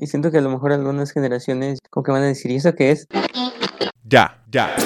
[0.00, 2.72] Y siento que a lo mejor algunas generaciones como que van a decir, ¿y eso
[2.76, 3.08] qué es?
[4.04, 4.76] Ya, ya.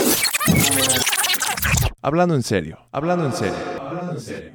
[2.01, 4.53] Hablando en serio, hablando en serio, hablando en serio.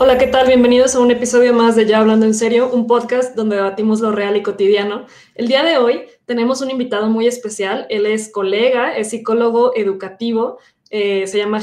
[0.00, 0.46] Hola, ¿qué tal?
[0.46, 4.12] Bienvenidos a un episodio más de Ya Hablando en Serio, un podcast donde debatimos lo
[4.12, 5.06] real y cotidiano.
[5.34, 7.84] El día de hoy tenemos un invitado muy especial.
[7.90, 10.58] Él es colega, es psicólogo educativo,
[10.90, 11.60] eh, se llama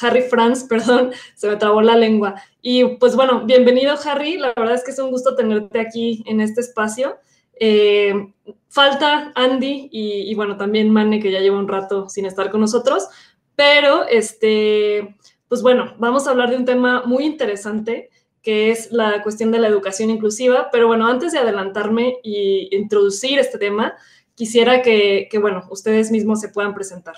[0.00, 2.34] Harry Franz, perdón, se me trabó la lengua.
[2.60, 6.40] Y pues bueno, bienvenido Harry, la verdad es que es un gusto tenerte aquí en
[6.40, 7.16] este espacio.
[7.60, 8.32] Eh,
[8.68, 12.60] falta Andy y, y, bueno, también Mane, que ya lleva un rato sin estar con
[12.60, 13.08] nosotros,
[13.54, 15.16] pero este,
[15.48, 18.10] pues bueno, vamos a hablar de un tema muy interesante
[18.42, 23.38] que es la cuestión de la educación inclusiva, pero bueno, antes de adelantarme y introducir
[23.38, 23.94] este tema,
[24.34, 27.14] quisiera que, que bueno, ustedes mismos se puedan presentar.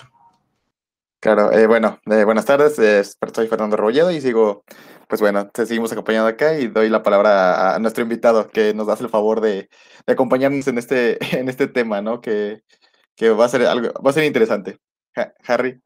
[1.19, 4.63] Claro, eh, bueno, eh, buenas tardes, eh, soy Fernando Rebolledo y sigo,
[5.07, 8.87] pues bueno, te seguimos acompañando acá y doy la palabra a, nuestro invitado que nos
[8.87, 9.67] hace el favor de,
[10.05, 12.21] acompañarnos en este, en este tema, ¿no?
[12.21, 12.61] Que,
[13.15, 14.77] que va a ser algo, va a ser interesante.
[15.15, 15.81] Ha, Harry.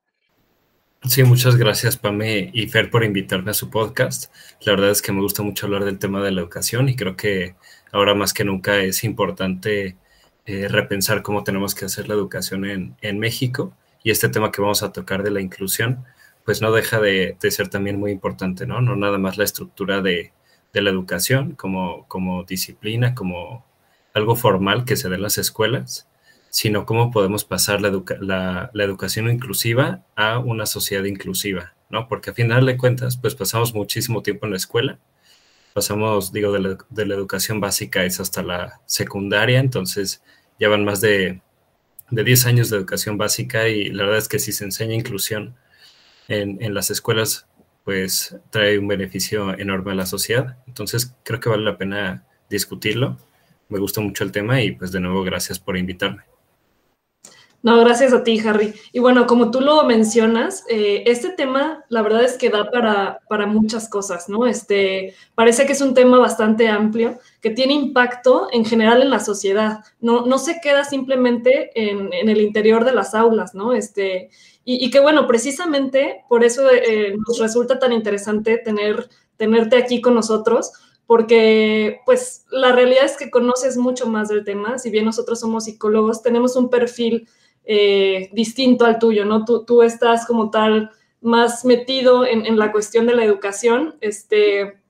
[1.03, 4.33] Sí, muchas gracias Pame y Fer por invitarme a su podcast.
[4.59, 7.15] La verdad es que me gusta mucho hablar del tema de la educación y creo
[7.15, 7.55] que
[7.93, 9.97] ahora más que nunca es importante
[10.45, 14.61] eh, repensar cómo tenemos que hacer la educación en, en México y este tema que
[14.61, 16.03] vamos a tocar de la inclusión,
[16.45, 18.81] pues no deja de, de ser también muy importante, ¿no?
[18.81, 20.33] No nada más la estructura de,
[20.73, 23.66] de la educación como, como, disciplina, como
[24.13, 26.08] algo formal que se da en las escuelas,
[26.49, 32.08] sino cómo podemos pasar la, educa la, la, educación inclusiva a una sociedad inclusiva, ¿no?
[32.08, 34.99] Porque a final de cuentas, pues pasamos muchísimo tiempo en la escuela,
[35.73, 40.21] pasamos, digo, de la, de la educación básica es hasta la secundaria, entonces
[40.59, 41.42] ya van más de
[42.11, 45.55] de 10 años de educación básica y la verdad es que si se enseña inclusión
[46.27, 47.48] en, en, las escuelas,
[47.83, 50.58] pues trae un beneficio enorme a la sociedad.
[50.67, 53.17] Entonces creo que vale la pena discutirlo.
[53.70, 56.23] Me gustó mucho el tema y pues de nuevo gracias por invitarme.
[57.64, 58.73] No, gracias a ti, Harry.
[58.92, 63.20] Y bueno, como tú lo mencionas, eh, este tema, la verdad es que da para,
[63.30, 64.48] para muchas cosas, ¿no?
[64.48, 69.20] Este, parece que es un tema bastante amplio, que tiene impacto en general en la
[69.20, 69.83] sociedad.
[70.00, 73.73] No, no se queda simplemente en, en el interior de las aulas, ¿no?
[73.73, 74.32] Este,
[74.66, 79.08] y, y que bueno, precisamente por eso eh, nos resulta tan interesante tener,
[79.38, 80.71] tenerte aquí con nosotros,
[81.05, 85.66] porque pues la realidad es que conoces mucho más del tema, si bien nosotros somos
[85.66, 87.27] psicólogos, tenemos un perfil
[87.66, 89.45] eh, distinto al tuyo, ¿no?
[89.45, 90.92] Tú, tú, estás como tal
[91.22, 94.82] más metido en, en la cuestión de la educación, este,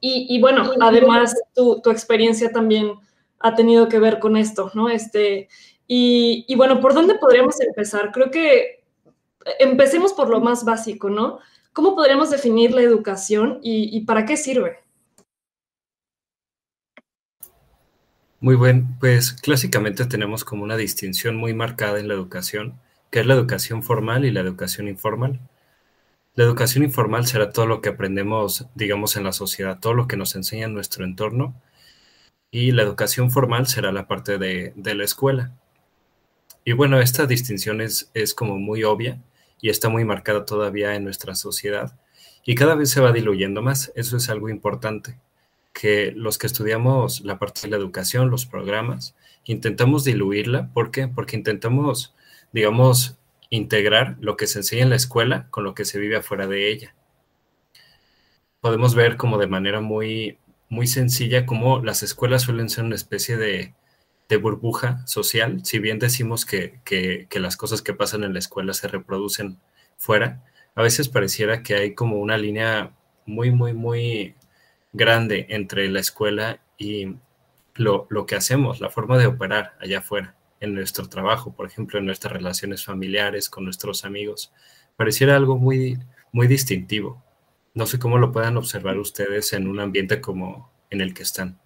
[0.00, 2.92] y, y bueno, además tu, tu, experiencia también
[3.40, 4.88] ha tenido que ver con esto, ¿no?
[4.88, 5.48] Este,
[5.86, 8.10] y, y bueno, ¿por dónde podríamos empezar?
[8.12, 8.84] Creo que
[9.58, 11.38] empecemos por lo más básico, ¿no?
[11.72, 14.85] ¿Cómo podríamos definir la educación y, y para qué sirve?
[18.46, 22.78] Muy bien, pues clásicamente tenemos como una distinción muy marcada en la educación,
[23.10, 25.40] que es la educación formal y la educación informal.
[26.36, 30.16] La educación informal será todo lo que aprendemos, digamos, en la sociedad, todo lo que
[30.16, 31.60] nos enseña en nuestro entorno,
[32.52, 35.52] y la educación formal será la parte de, la escuela.
[36.64, 39.20] Y bueno, esta distinción es como muy obvia
[39.60, 41.98] y está muy marcada todavía en nuestra sociedad,
[42.44, 45.18] y cada vez se va diluyendo más, eso es algo importante
[45.78, 49.14] que los que estudiamos la parte de la educación, los programas,
[49.44, 50.70] intentamos diluirla.
[50.72, 51.06] ¿Por qué?
[51.06, 52.14] Porque intentamos,
[52.50, 53.18] digamos,
[53.50, 56.72] integrar lo que se enseña en la escuela con lo que se vive afuera de
[56.72, 56.94] ella.
[58.62, 60.38] Podemos ver como de manera muy,
[60.70, 63.74] muy sencilla cómo las escuelas suelen ser una especie de,
[64.30, 65.62] de burbuja social.
[65.62, 69.58] Si bien decimos que, que, que las cosas que pasan en la escuela se reproducen
[69.98, 70.42] fuera,
[70.74, 72.92] a veces pareciera que hay como una línea
[73.26, 74.35] muy, muy, muy
[74.96, 77.16] grande entre la escuela y
[77.74, 81.98] lo, lo, que hacemos, la forma de operar allá afuera, en nuestro trabajo, por ejemplo,
[81.98, 84.52] en nuestras relaciones familiares, con nuestros amigos.
[84.96, 85.98] Pareciera algo muy,
[86.32, 87.22] muy distintivo.
[87.74, 91.58] No sé cómo lo puedan observar ustedes en un ambiente como en el que están.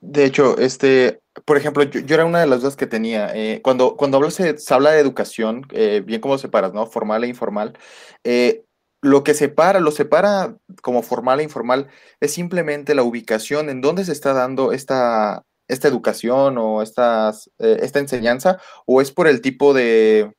[0.00, 3.30] De hecho, este, por ejemplo, yo, era una de las dudas que tenía.
[3.34, 6.86] Eh, cuando, cuando hablo, se, se, habla de educación, eh, bien como separas, ¿no?
[6.86, 7.78] Formal e informal.
[8.24, 8.64] Eh,
[9.02, 11.88] lo que separa, lo separa como formal e informal
[12.20, 17.78] es simplemente la ubicación en donde se está dando esta, esta educación o estas, eh,
[17.82, 20.32] esta enseñanza, o es por el tipo de,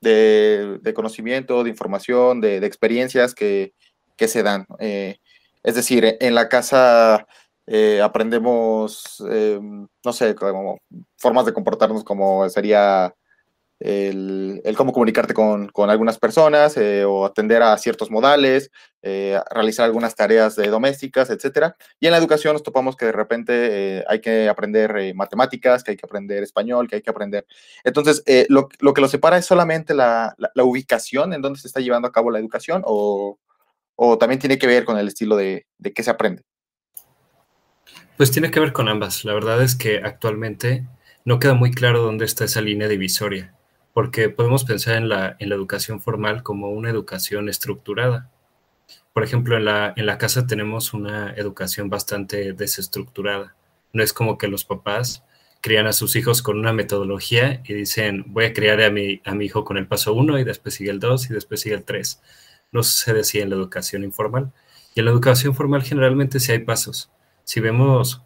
[0.00, 3.74] de, conocimiento, de información, de, experiencias que,
[4.18, 4.66] se dan.
[4.80, 5.18] Eh,
[5.62, 7.26] es decir, en la casa
[7.66, 9.22] eh, aprendemos,
[10.04, 10.80] no sé, como
[11.16, 13.14] formas de comportarnos como sería
[13.80, 18.70] el, cómo comunicarte con, algunas personas eh, o atender a ciertos modales,
[19.02, 21.76] eh, realizar algunas tareas domésticas, etcétera.
[22.00, 23.52] Y en la educación nos topamos que de repente
[23.98, 27.46] eh, hay que aprender matemáticas, que hay que aprender español, que hay que aprender.
[27.84, 32.12] Entonces, lo, que lo separa es solamente la, ubicación en donde se está llevando a
[32.12, 33.38] cabo la educación o,
[34.20, 36.42] también tiene que ver con el estilo de, de qué se aprende.
[38.16, 39.24] Pues tiene que ver con ambas.
[39.24, 40.86] La verdad es que actualmente
[41.24, 43.57] no queda muy claro dónde está esa línea divisoria
[43.92, 48.30] porque podemos pensar en la, en la educación formal como una educación estructurada.
[49.12, 53.56] Por ejemplo, en la, en la casa tenemos una educación bastante desestructurada.
[53.92, 55.24] No es como que los papás
[55.60, 59.34] crían a sus hijos con una metodología y dicen, voy a criar a mi, a
[59.34, 61.84] mi hijo con el paso 1 y después sigue el 2 y después sigue el
[61.84, 62.22] 3.
[62.70, 64.52] No sucede así en la educación informal.
[64.94, 67.10] Y en la educación formal generalmente sí hay pasos.
[67.44, 68.22] Si vemos,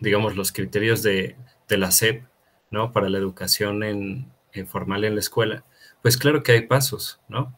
[0.00, 1.36] digamos, los criterios de,
[1.68, 2.24] de la SEP,
[2.70, 2.92] ¿no?
[2.92, 4.32] Para la educación en,
[4.66, 5.64] formal en la escuela,
[6.02, 7.56] pues claro que hay pasos, ¿no?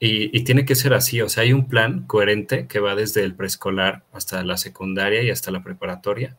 [0.00, 3.34] Y, tiene que ser así, o sea, hay un plan coherente que va desde el
[3.34, 6.36] preescolar hasta la secundaria y hasta la preparatoria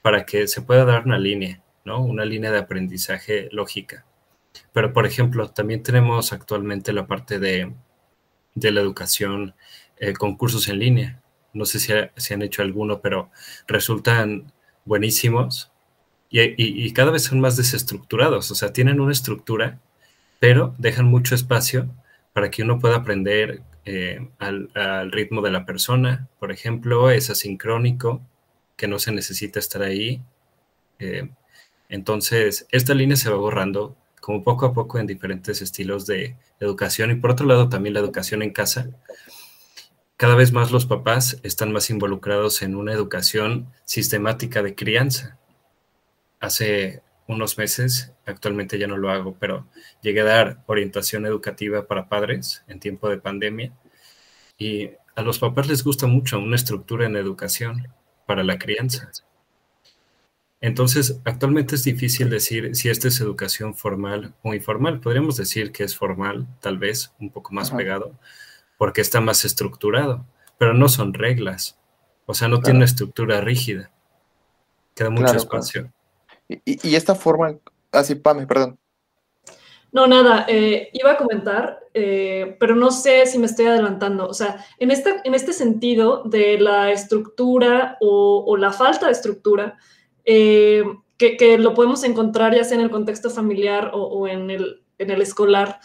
[0.00, 2.02] para que se pueda dar una línea, ¿no?
[2.02, 4.06] Una línea de aprendizaje lógica.
[4.72, 7.74] Pero, por ejemplo, también tenemos actualmente la parte de,
[8.54, 9.54] la educación
[9.98, 11.22] eh, con cursos en línea.
[11.52, 13.30] No sé si, si han hecho alguno, pero
[13.66, 14.52] resultan
[14.86, 15.73] buenísimos
[16.30, 19.80] y, cada vez son más desestructurados, o sea, tienen una estructura,
[20.40, 21.88] pero dejan mucho espacio
[22.32, 28.20] para que uno pueda aprender eh, al, ritmo de la persona, por ejemplo, es asincrónico,
[28.76, 30.22] que no se necesita estar ahí.
[30.98, 31.28] Eh,
[31.88, 37.10] entonces, esta línea se va borrando como poco a poco en diferentes estilos de educación
[37.12, 38.88] y por otro lado también la educación en casa.
[40.16, 45.38] Cada vez más los papás están más involucrados en una educación sistemática de crianza
[46.44, 49.66] hace unos meses, actualmente ya no lo hago, pero
[50.02, 53.72] llegué a dar orientación educativa para padres en tiempo de pandemia
[54.58, 57.88] y a los papás les gusta mucho una estructura en educación
[58.26, 59.10] para la crianza.
[60.60, 64.98] Entonces, actualmente es difícil decir si esta es educación formal o informal.
[64.98, 68.18] Podríamos decir que es formal, tal vez, un poco más pegado,
[68.78, 70.24] porque está más estructurado,
[70.56, 71.78] pero no son reglas.
[72.24, 73.90] O sea, no tiene una estructura rígida.
[74.94, 75.92] Queda mucho espacio.
[76.48, 77.58] Y, esta forma,
[77.92, 78.78] así, ah, Pame, perdón.
[79.94, 84.26] No, nada, eh, iba a comentar, eh, pero no sé si me estoy adelantando.
[84.26, 89.78] O sea, en este, en este sentido de la estructura o, la falta de estructura,
[90.24, 90.82] eh,
[91.16, 95.22] que, lo podemos encontrar ya sea en el contexto familiar o, en, el, en, el,
[95.22, 95.78] escolar,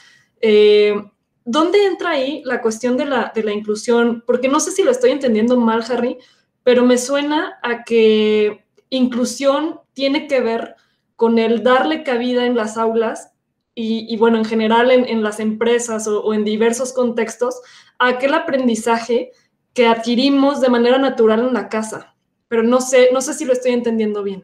[1.46, 4.24] ¿dónde entra ahí la cuestión de la, de la inclusión?
[4.26, 6.18] Porque no sé si lo estoy entendiendo mal, Harry,
[6.64, 10.76] pero me suena a que inclusión tiene que ver
[11.16, 13.34] con el darle cabida en las aulas
[13.76, 17.62] y, bueno, en general en, las empresas o, en diversos contextos,
[17.98, 19.32] aquel aprendizaje
[19.74, 22.14] que adquirimos de manera natural en la casa.
[22.50, 24.44] Pero no sé, no sé si lo estoy entendiendo bien.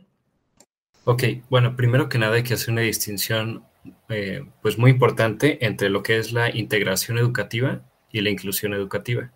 [1.04, 3.66] Ok, bueno, primero que nada hay que hacer una distinción
[4.08, 7.82] eh, pues muy importante entre lo que es la integración educativa
[8.12, 9.32] y la inclusión educativa.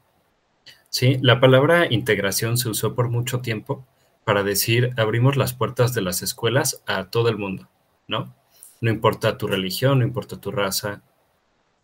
[0.89, 3.85] Sí, la palabra integración se usó por mucho tiempo
[4.23, 7.69] para decir abrimos las puertas de las escuelas a todo el mundo,
[8.07, 8.33] ¿no?
[8.81, 11.01] No importa tu religión, no importa tu raza,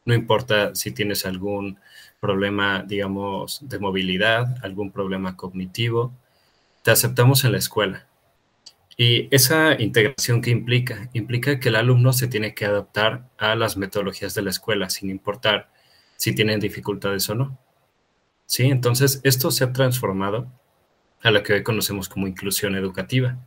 [0.05, 1.79] no importa si tienes algún
[2.19, 6.13] problema, digamos, de movilidad, algún problema cognitivo,
[6.83, 8.07] te aceptamos en la escuela.
[8.97, 13.75] Y esa integración que implica, implica que el alumno se tiene que adaptar a las
[13.75, 15.69] metodologías de la escuela, sin importar
[16.15, 17.57] si tienen dificultades o no.
[18.45, 20.47] Sí, entonces esto se ha transformado
[21.24, 23.38] a lo que hoy conocemos como inclusión educativa.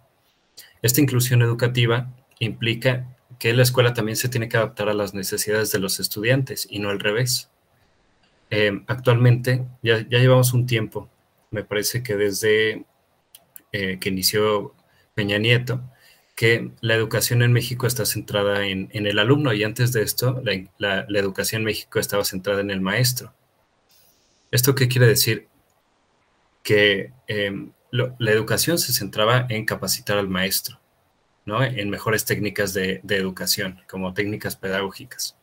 [0.82, 5.70] Esta inclusión educativa implica que la escuela también se tiene que adaptar a las necesidades
[5.70, 7.50] de los estudiantes y no al revés.
[8.50, 11.08] Eh, actualmente ya, llevamos un tiempo,
[11.50, 12.84] me parece que desde
[13.72, 14.74] eh, que inició
[15.14, 15.82] Peña Nieto,
[16.34, 20.40] que la educación en México está centrada en, el alumno y antes de esto
[20.78, 23.34] la, educación en México estaba centrada en el maestro.
[24.52, 25.48] ¿Esto qué quiere decir?
[26.62, 30.78] Que em, la educación se centraba en capacitar al maestro,
[31.46, 31.62] ¿no?
[31.62, 35.36] En mejores técnicas de, educación, como técnicas pedagógicas.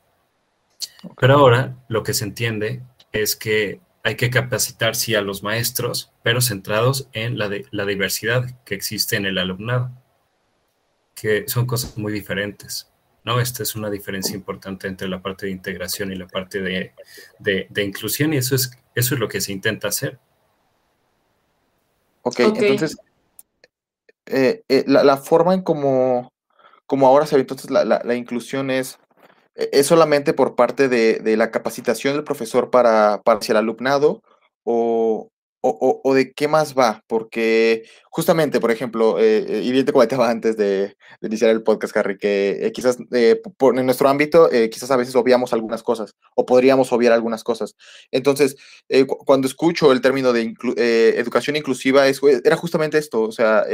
[1.19, 6.11] Pero ahora lo que se entiende es que hay que capacitar, sí, a los maestros,
[6.21, 9.91] pero centrados en la, de, la diversidad que existe en el alumnado,
[11.15, 12.91] que son cosas muy diferentes.
[13.23, 13.39] ¿no?
[13.39, 16.93] Esta es una diferencia importante entre la parte de integración y la parte de,
[17.39, 20.19] de, inclusión, y eso es, eso es lo que se intenta hacer.
[22.25, 22.97] Ok, entonces,
[24.25, 26.33] eh, eh, la, la, forma en como,
[26.87, 28.97] como ahora se ve entonces la, la, la inclusión es
[29.55, 33.57] ¿E-, ¿Es solamente por parte de, de la capacitación del profesor para, para hacia el
[33.57, 34.21] alumnado
[34.63, 35.29] o,
[35.67, 37.03] o, o, de qué más va?
[37.07, 41.95] Porque justamente, por ejemplo, eh, eh y bien te comentaba antes de, iniciar el podcast,
[41.97, 46.45] Harry, que eh, quizás eh, en nuestro ámbito, quizás a veces obviamos algunas cosas o
[46.45, 47.75] podríamos obviar algunas cosas.
[48.11, 48.55] Entonces,
[49.07, 50.53] cu cuando escucho el término de
[51.17, 53.65] educación inclusiva, es, era justamente esto, o sea,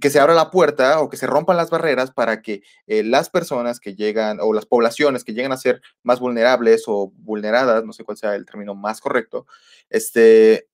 [0.00, 3.30] que se abra la puerta o que se rompan las barreras para que eh, las
[3.30, 7.92] personas que llegan o las poblaciones que llegan a ser más vulnerables o vulneradas, no
[7.92, 9.46] sé cuál sea el término más correcto,
[9.88, 10.68] este,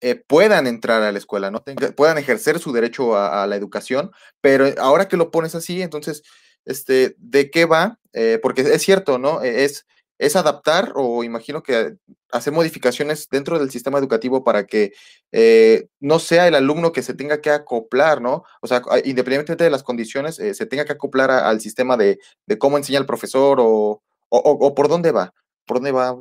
[0.00, 1.62] eh, puedan entrar a la escuela, ¿no?
[1.94, 6.22] Puedan ejercer su derecho a, a, la educación, pero ahora que lo pones así, entonces,
[6.64, 7.98] este, ¿de qué va?
[8.12, 9.42] Eh, porque es cierto, ¿no?
[9.42, 9.86] E, es
[10.20, 11.96] es adaptar o imagino que
[12.30, 14.92] hacer modificaciones dentro del sistema educativo para que
[15.32, 18.44] eh, no sea el alumno que se tenga que acoplar, ¿no?
[18.60, 22.18] O sea, independientemente de las condiciones, eh, se tenga que acoplar al sistema de,
[22.58, 25.32] cómo enseña el profesor o, o, o, por dónde va,
[25.64, 26.14] por dónde va,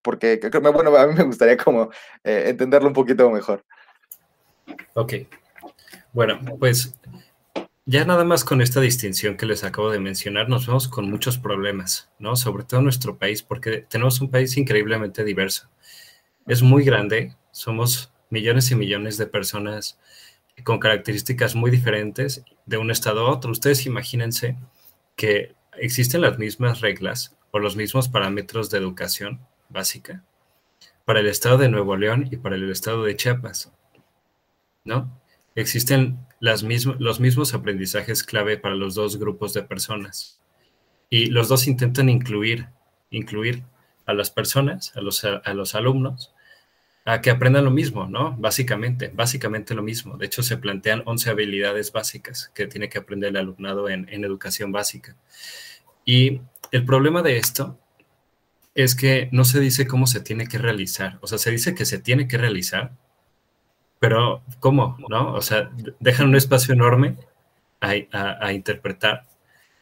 [0.00, 0.38] porque,
[0.72, 1.90] bueno, a mí me gustaría como
[2.22, 3.64] eh, entenderlo un poquito mejor.
[4.94, 5.14] Ok.
[6.12, 6.94] Bueno, pues
[7.86, 11.38] ya nada más con esta distinción que les acabo de mencionar, nos vemos con muchos
[11.38, 12.34] problemas, ¿no?
[12.36, 15.68] Sobre todo en nuestro país, porque tenemos un país increíblemente diverso.
[16.46, 19.98] Es muy grande, somos millones y millones de personas
[20.64, 23.50] con características muy diferentes de un estado a otro.
[23.50, 24.56] Ustedes imagínense
[25.16, 30.24] que existen las mismas reglas o los mismos parámetros de educación básica
[31.04, 33.72] para el estado de Nuevo León y para el estado de Chiapas,
[34.84, 35.20] ¿no?
[35.54, 36.18] Existen
[36.62, 40.40] mismo, los mismos aprendizajes clave para los dos grupos de personas.
[41.10, 42.68] Y los dos intentan incluir,
[43.10, 43.62] incluir
[44.06, 46.34] a las personas, a los, a los alumnos,
[47.04, 48.34] a que aprendan lo mismo, ¿no?
[48.38, 50.16] Básicamente, básicamente lo mismo.
[50.16, 54.24] De hecho, se plantean 11 habilidades básicas que tiene que aprender el alumnado en, en
[54.24, 55.16] educación básica.
[56.04, 57.78] Y el problema de esto
[58.74, 61.18] es que no se dice cómo se tiene que realizar.
[61.20, 62.92] O sea, se dice que se tiene que realizar,
[64.04, 64.98] pero, ¿cómo?
[65.08, 65.32] ¿No?
[65.32, 67.16] O sea, dejan un espacio enorme
[67.80, 69.24] a, a, a interpretar,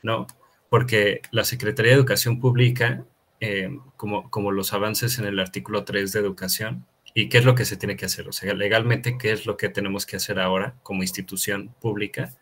[0.00, 0.28] ¿no?
[0.70, 3.04] Porque la Secretaría de Educación publica
[3.40, 7.56] eh, como, como los avances en el artículo 3 de educación y qué es lo
[7.56, 8.28] que se tiene que hacer.
[8.28, 12.32] O sea, legalmente, qué es lo que tenemos que hacer ahora como institución pública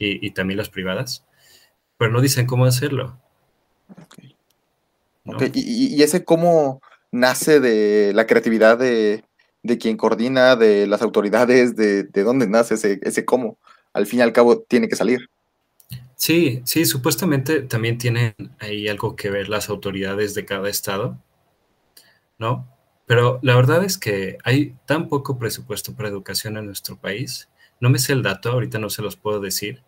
[0.00, 1.24] y, y también las privadas,
[1.98, 3.16] pero no dicen cómo hacerlo.
[4.06, 4.34] Okay.
[5.22, 5.36] ¿no?
[5.36, 5.52] Okay.
[5.54, 9.22] ¿Y, ¿Y, ese cómo nace de la creatividad de,
[9.68, 13.58] de quien coordina, de las autoridades, de, de dónde nace ese, ese cómo.
[13.92, 15.30] Al fin y al cabo tiene que salir.
[16.16, 21.16] Sí, sí, supuestamente también tienen ahí algo que ver las autoridades de cada estado,
[22.38, 22.66] ¿no?
[23.06, 27.48] Pero la verdad es que hay tan poco presupuesto para educación en nuestro país.
[27.80, 29.82] No me sé el dato, ahorita no se los puedo decir,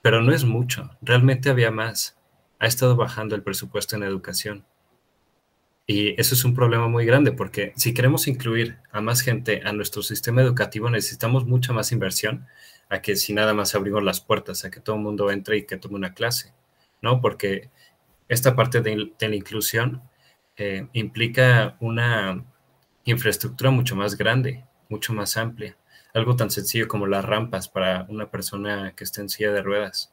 [0.00, 0.90] pero no es mucho.
[1.02, 2.16] Realmente había más.
[2.60, 4.64] Ha estado bajando el presupuesto en educación.
[5.86, 9.72] Y eso es un problema muy grande porque si queremos incluir a más gente a
[9.72, 12.46] nuestro sistema educativo necesitamos mucha más inversión
[12.88, 15.66] a que si nada más abrimos las puertas, a que todo el mundo entre y
[15.66, 16.54] que tome una clase,
[17.02, 17.20] ¿no?
[17.20, 17.70] Porque
[18.28, 20.02] esta parte de, la inclusión
[20.56, 22.44] eh, implica una
[23.04, 25.76] infraestructura mucho más grande, mucho más amplia.
[26.14, 30.12] Algo tan sencillo como las rampas para una persona que esté en silla de ruedas,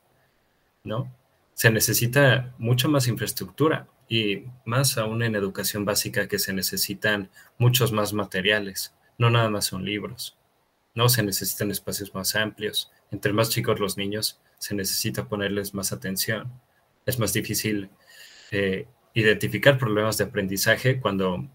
[0.83, 1.13] ¿no?
[1.53, 7.93] Se necesita mucha más infraestructura y más aún en educación básica que se necesitan muchos
[7.93, 10.37] más materiales, no nada más son libros,
[10.93, 15.93] no se necesitan espacios más amplios, entre más chicos los niños se necesita ponerles más
[15.93, 16.51] atención,
[17.05, 17.89] es más difícil
[18.51, 21.47] eh, identificar problemas de aprendizaje cuando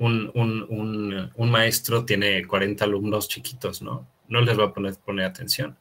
[0.00, 4.08] un, un, un, un, maestro tiene 40 alumnos chiquitos, ¿no?
[4.26, 5.78] No les va a poner, poner atención.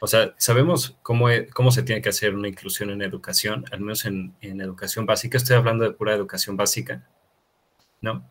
[0.00, 3.80] O sea, sabemos cómo, es, cómo se tiene que hacer una inclusión en educación, al
[3.80, 5.36] menos en, en, educación básica.
[5.36, 7.06] Estoy hablando de pura educación básica,
[8.00, 8.24] ¿no?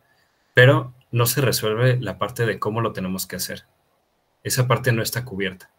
[0.54, 3.64] Pero no se resuelve la parte de cómo lo tenemos que hacer.
[4.42, 5.70] Esa parte no está cubierta.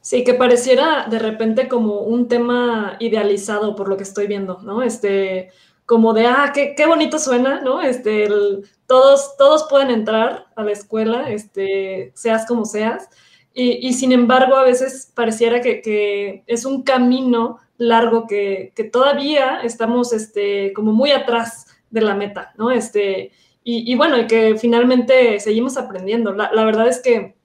[0.00, 4.82] Sí, que pareciera de repente como un tema idealizado por lo que estoy viendo, ¿no?
[4.82, 5.50] Este,
[5.86, 7.82] como de, ah, qué, qué bonito suena, ¿no?
[7.82, 13.08] Este, el, todos, todos pueden entrar a la escuela, este, seas como seas
[13.54, 20.72] y, sin embargo, a veces pareciera que, es un camino largo que, todavía estamos este,
[20.72, 22.70] como muy atrás de la meta, ¿no?
[22.70, 23.32] Este,
[23.64, 26.32] y, y bueno, y que finalmente seguimos aprendiendo.
[26.32, 27.36] La, la, verdad es que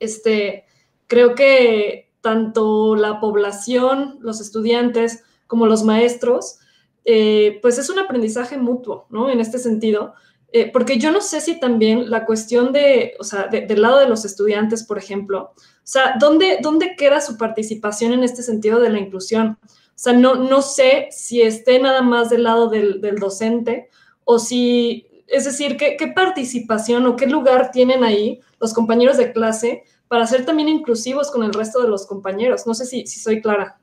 [0.00, 0.64] este,
[1.06, 6.58] creo que tanto la población, los estudiantes, como los maestros,
[7.04, 9.28] eh, pues es un aprendizaje mutuo, ¿no?
[9.28, 10.14] En este sentido,
[10.52, 13.98] eh, porque yo no sé si también la cuestión de, o sea, de, del lado
[13.98, 18.78] de los estudiantes, por ejemplo, o sea, ¿dónde, ¿dónde queda su participación en este sentido
[18.78, 19.58] de la inclusión?
[19.62, 23.88] O sea, no, no sé si esté nada más del lado del, docente
[24.24, 29.32] o si, es decir, ¿qué, ¿qué, participación o qué lugar tienen ahí los compañeros de
[29.32, 32.66] clase para ser también inclusivos con el resto de los compañeros?
[32.66, 33.78] No sé si, si soy clara.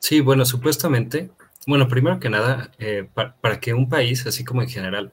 [0.00, 1.30] Sí, bueno, supuestamente,
[1.66, 5.12] bueno, primero que nada, eh, para, que un país, así como en general,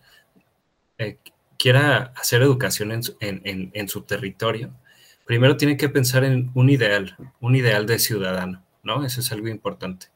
[1.01, 1.17] eh,
[1.57, 4.71] quiera hacer educación en su, territorio,
[5.25, 9.03] primero tiene que pensar en un ideal, un ideal de ciudadano, ¿no?
[9.03, 10.07] Eso es algo importante.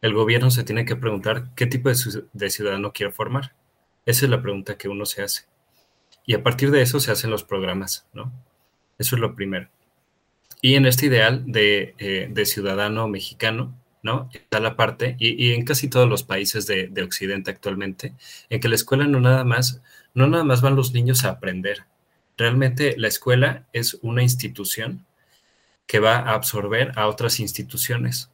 [0.00, 3.54] El gobierno se tiene que preguntar qué tipo de, ciudadano quiere formar.
[4.06, 5.44] Esa es la pregunta que uno se hace.
[6.26, 8.32] Y a partir de eso se hacen los programas, ¿no?
[8.98, 9.68] Eso es lo primero.
[10.60, 14.28] Y en este ideal de, eh, de ciudadano mexicano, ¿no?
[14.32, 18.14] Está la parte, y, en casi todos los países de, de, Occidente actualmente,
[18.50, 19.82] en que la escuela no nada más,
[20.14, 21.84] no nada más van los niños a aprender,
[22.38, 25.04] Realmente la escuela es una institución
[25.88, 28.30] que va a absorber a otras instituciones,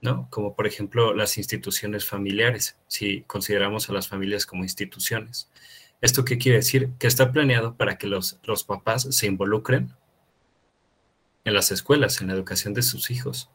[0.00, 0.28] ¿no?
[0.30, 5.50] Como por ejemplo las instituciones familiares, si consideramos a las familias como instituciones.
[6.00, 6.90] ¿Esto qué quiere decir?
[7.00, 9.96] Que está planeado para que los, los papás se involucren
[11.44, 13.50] en las escuelas, en la educación de sus hijos.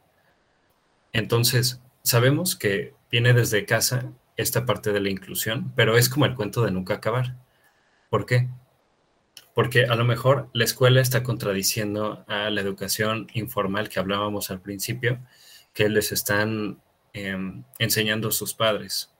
[1.12, 6.34] Entonces, sabemos que viene desde casa esta parte de la inclusión, pero es como el
[6.34, 7.36] cuento de nunca acabar.
[8.10, 8.48] ¿Por qué?
[9.56, 14.60] porque a lo mejor la escuela está contradiciendo a la educación informal que hablábamos al
[14.60, 15.18] principio,
[15.72, 16.78] que les están
[17.14, 19.14] eh, enseñando sus padres,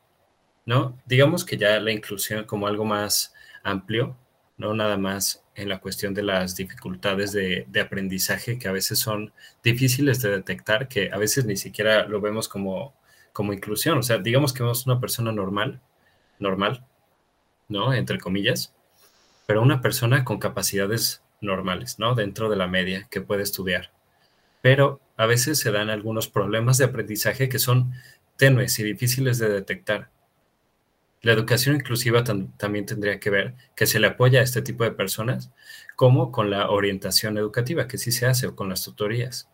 [0.66, 0.98] ¿no?
[1.06, 4.14] Digamos que ya la inclusión como algo más amplio,
[4.58, 8.98] no nada más en la cuestión de las dificultades de, de, aprendizaje que a veces
[8.98, 9.32] son
[9.64, 12.94] difíciles de detectar, que a veces ni siquiera lo vemos como,
[13.32, 15.80] como inclusión, o sea, digamos que vemos una persona normal,
[16.38, 16.84] normal,
[17.68, 17.92] ¿no?
[17.94, 18.74] Entre comillas,
[19.46, 22.14] pero una persona con capacidades normales, ¿no?
[22.14, 23.90] Dentro de la media que puede estudiar.
[24.60, 27.92] Pero a veces se dan algunos problemas de aprendizaje que son
[28.36, 30.10] tenues y difíciles de detectar.
[31.26, 34.92] La educación inclusiva también tendría que ver que se le apoya a este tipo de
[34.92, 35.50] personas,
[35.96, 39.50] como con la orientación educativa, que sí se hace, o con las tutorías,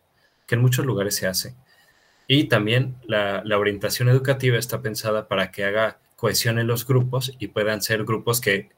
[0.46, 1.54] que en muchos lugares se hace.
[2.26, 7.46] Y también la, orientación educativa está pensada para que haga cohesión en los grupos y
[7.46, 8.68] puedan ser grupos que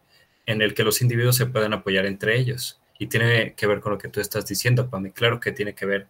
[0.47, 2.81] en el que los individuos se puedan apoyar entre ellos.
[3.01, 5.11] Y tiene que ver con lo que tú estás diciendo, Pame.
[5.13, 6.07] Claro que tiene que ver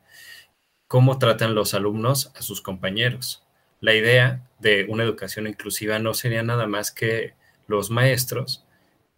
[0.86, 3.43] cómo tratan los alumnos a sus compañeros.
[3.84, 7.34] La idea de una educación inclusiva no sería nada más que
[7.66, 8.64] los maestros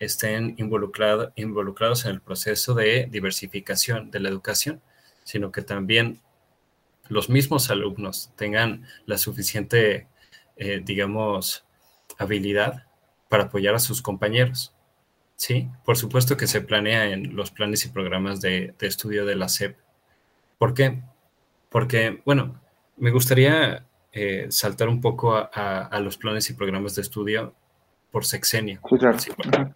[0.01, 4.83] estén involucrado, involucrados en el proceso de diversificación de la educación,
[5.23, 6.21] sino que también
[7.09, 10.09] los mismos alumnos tengan la suficiente,
[10.57, 11.65] eh, digamos,
[12.19, 12.89] habilidad
[13.29, 14.75] para apoyar a sus compañeros.
[15.37, 19.37] Sí, por supuesto que se planea en los planes y programas de, de estudio de
[19.37, 19.79] la SEP.
[20.59, 21.05] ¿Por qué?
[21.69, 22.61] Porque, bueno,
[22.97, 27.55] me gustaría eh, saltar un poco a, a, a, los planes y programas de estudio
[28.11, 28.81] por sexenio.
[29.19, 29.75] Sí, claro.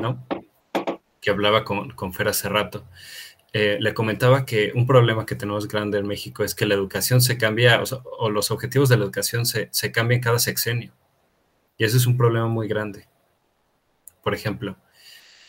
[0.00, 0.26] ¿no?
[1.20, 2.84] Que hablaba con, con Fer hace rato.
[3.52, 7.20] Eh, le comentaba que un problema que tenemos grande en México es que la educación
[7.20, 10.92] se cambia, o, sea, o los objetivos de la educación se, se cambian cada sexenio.
[11.76, 13.10] Y eso es un problema muy grande
[14.22, 14.76] por ejemplo,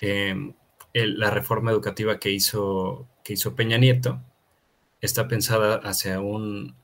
[0.01, 0.35] eh,
[0.93, 4.21] el, la reforma educativa que hizo, que hizo Peña Nieto
[5.01, 6.75] está pensada hacia un,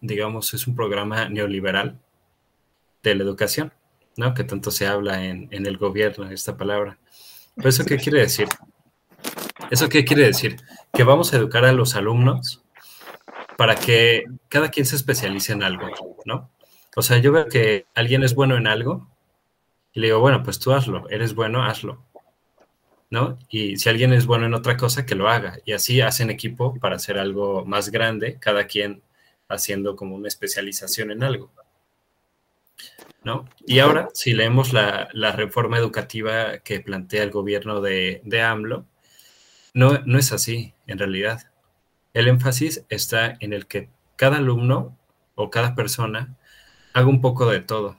[0.00, 1.98] digamos, es un programa neoliberal
[3.02, 3.72] de la educación,
[4.16, 4.34] ¿no?
[4.34, 6.98] Que tanto se habla en, en el gobierno, esta palabra.
[7.54, 8.48] ¿Pero eso qué quiere decir?
[9.70, 10.56] ¿Eso qué quiere decir?
[10.92, 12.62] Que vamos a educar a los alumnos
[13.56, 15.88] para que cada quien se especialice en algo,
[16.24, 16.50] ¿no?
[16.94, 19.08] O sea, yo veo que alguien es bueno en algo
[19.92, 22.02] y le digo, bueno, pues tú hazlo, eres bueno, hazlo.
[23.08, 23.38] ¿No?
[23.48, 25.58] Y si alguien es bueno en otra cosa, que lo haga.
[25.64, 29.02] Y así hacen equipo para hacer algo más grande, cada quien
[29.48, 31.52] haciendo como una especialización en algo.
[33.24, 33.48] ¿No?
[33.66, 38.86] Y ahora, si leemos la, la reforma educativa que plantea el gobierno de, de AMLO,
[39.74, 41.50] no, no es así, en realidad.
[42.14, 44.96] El énfasis está en el que cada alumno
[45.34, 46.36] o cada persona
[46.92, 47.96] haga un poco de todo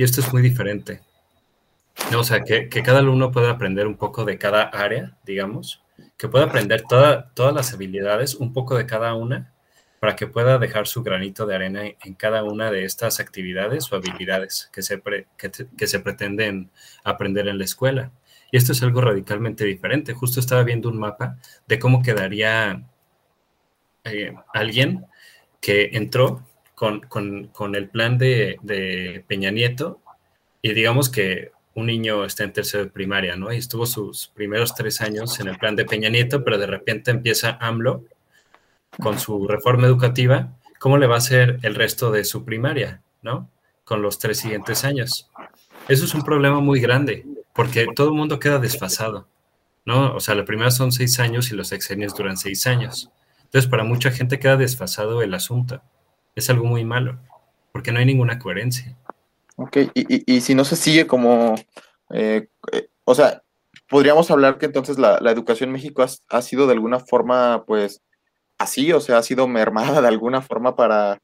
[0.00, 1.02] y esto es muy diferente.
[2.16, 5.82] O sea, que, que, cada alumno pueda aprender un poco de cada área, digamos,
[6.16, 9.52] que pueda aprender toda, todas las habilidades, un poco de cada una,
[10.00, 13.96] para que pueda dejar su granito de arena en cada una de estas actividades o
[13.96, 15.00] habilidades que se,
[15.36, 16.70] que, se pretenden
[17.04, 18.10] aprender en la escuela.
[18.50, 20.14] Y esto es algo radicalmente diferente.
[20.14, 21.36] Justo estaba viendo un mapa
[21.68, 22.82] de cómo quedaría
[24.04, 25.04] eh, alguien
[25.60, 30.00] que entró con, el plan de, de, Peña Nieto
[30.62, 33.52] y digamos que un niño está en tercero de primaria, ¿no?
[33.52, 37.10] Y estuvo sus primeros tres años en el plan de Peña Nieto, pero de repente
[37.10, 38.06] empieza AMLO
[38.98, 43.48] con su reforma educativa, ¿cómo le va a ser el resto de su primaria, ¿no?
[43.84, 45.30] Con los tres siguientes años.
[45.88, 49.28] Eso es un problema muy grande, porque todo el mundo queda desfasado,
[49.84, 50.14] ¿no?
[50.14, 53.10] O sea, la primera son seis años y los sexenios duran seis años.
[53.44, 55.82] Entonces, para mucha gente queda desfasado el asunto.
[56.36, 57.18] Es algo muy malo,
[57.72, 58.96] porque no hay ninguna coherencia.
[59.56, 61.54] Ok, y, si no se sigue como,
[62.10, 63.42] eh, eh, o sea,
[63.88, 68.00] podríamos hablar que entonces la, educación en México ha, sido de alguna forma, pues,
[68.60, 71.18] así, o sea, ha sido mermada de alguna forma para,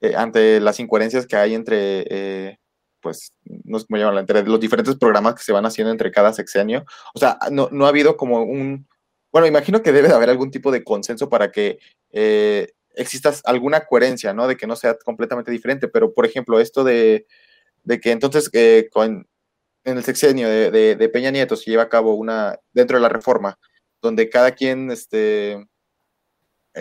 [0.00, 2.58] eh, ante las incoherencias que hay entre, eh,
[3.00, 6.32] pues, no sé cómo llamarlo, entre los diferentes programas que se van haciendo entre cada
[6.32, 6.84] sexenio.
[7.14, 8.88] O sea, no, no ha habido como un,
[9.30, 11.78] bueno, imagino que debe de haber algún tipo de consenso para que
[12.10, 14.48] eh, exista alguna coherencia, ¿no?
[14.48, 17.26] De que no sea completamente diferente, pero, por ejemplo, esto de,
[17.84, 18.50] de que entonces
[18.90, 19.28] con,
[19.84, 23.02] en el sexenio de, de, de Peña Nieto se lleva a cabo una, dentro de
[23.02, 23.58] la reforma,
[24.00, 25.66] donde cada quien, este, eh,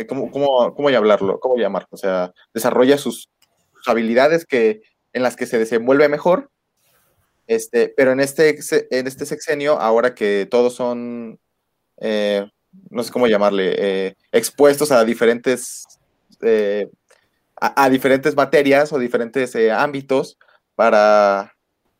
[0.05, 1.39] ¿cómo, cómo, cómo, hablarlo?
[1.39, 1.87] ¿Cómo llamarlo?
[1.91, 3.29] O sea, desarrolla sus,
[3.85, 4.81] habilidades que,
[5.13, 6.51] en las que se desenvuelve mejor,
[7.47, 8.59] este, pero en este,
[8.91, 11.39] en este sexenio, ahora que todos son,
[12.01, 12.45] eh,
[12.89, 15.85] no sé cómo llamarle, eh, expuestos a diferentes,
[17.55, 20.37] a, diferentes materias o diferentes ámbitos
[20.75, 21.53] para,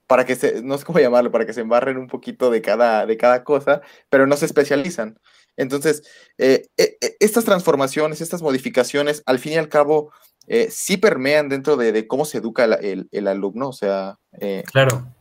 [0.08, 3.06] para que se, no sé cómo llamarlo, para que se embarren un poquito de cada,
[3.06, 5.18] de cada cosa, pero no se especializan.
[5.58, 6.04] Entonces,
[6.38, 10.12] eh, eh, eh, estas transformaciones, estas modificaciones, al fin y al cabo,
[10.70, 14.18] sí permean dentro de, cómo se educa el, alumno, o sea...
[14.72, 15.14] Claro,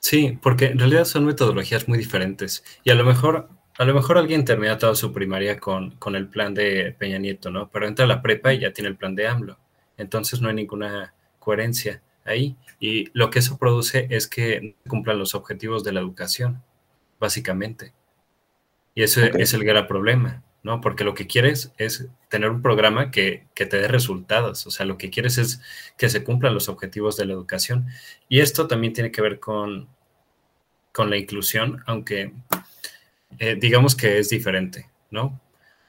[0.00, 3.48] sí, porque en realidad son metodologías muy diferentes y a lo mejor...
[3.78, 7.50] A lo mejor alguien termina toda su primaria con, con el plan de Peña Nieto,
[7.50, 7.70] ¿no?
[7.70, 9.58] Pero entra a la prepa y ya tiene el plan de AMLO.
[9.96, 12.54] Entonces no hay ninguna coherencia ahí.
[12.78, 16.62] Y lo que eso produce es que cumplan los objetivos de la educación,
[17.18, 17.94] básicamente.
[18.94, 20.80] Y ese es el gran problema, ¿no?
[20.80, 24.98] Porque lo que quieres es tener un programa que, te dé resultados, o sea, lo
[24.98, 25.60] que quieres es
[25.96, 27.86] que se cumplan los objetivos de la educación.
[28.28, 29.88] Y esto también tiene que ver con,
[30.92, 32.32] con la inclusión, aunque
[33.38, 35.40] eh, digamos que es diferente, ¿no?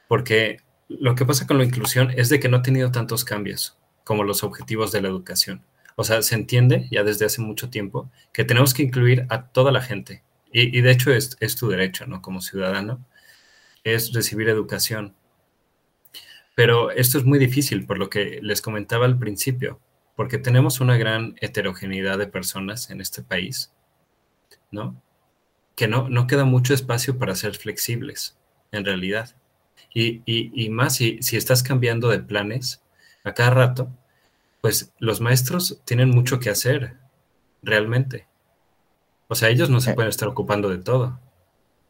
[0.08, 3.78] Porque lo que pasa con la inclusión es de que no ha tenido tantos cambios
[4.04, 5.64] como los objetivos de la educación.
[5.96, 9.72] O sea, se entiende ya desde hace mucho tiempo que tenemos que incluir a toda
[9.72, 12.22] la gente, y, de hecho es, tu derecho, ¿no?
[12.22, 13.04] Como ciudadano,
[13.84, 15.16] es recibir educación.
[16.56, 19.80] Pero esto es muy difícil, por lo que les comentaba al principio,
[20.16, 23.74] porque tenemos una gran heterogeneidad de personas en este país,
[24.70, 25.02] ¿no?
[25.76, 28.38] Que no, no queda mucho espacio para ser flexibles,
[28.72, 29.36] en realidad.
[29.92, 32.84] Y, y, más si, si estás cambiando de planes
[33.24, 33.90] a cada rato,
[34.62, 36.98] pues los maestros tienen mucho que hacer,
[37.64, 38.28] realmente.
[39.34, 41.20] O sea, ellos no se pueden estar ocupando de todo.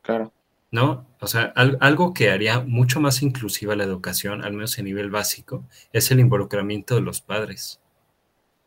[0.01, 0.31] Claro.
[0.71, 1.05] ¿No?
[1.19, 1.51] O sea,
[1.81, 6.21] algo que haría mucho más inclusiva la educación, al menos a nivel básico, es el
[6.21, 7.81] involucramiento de los padres.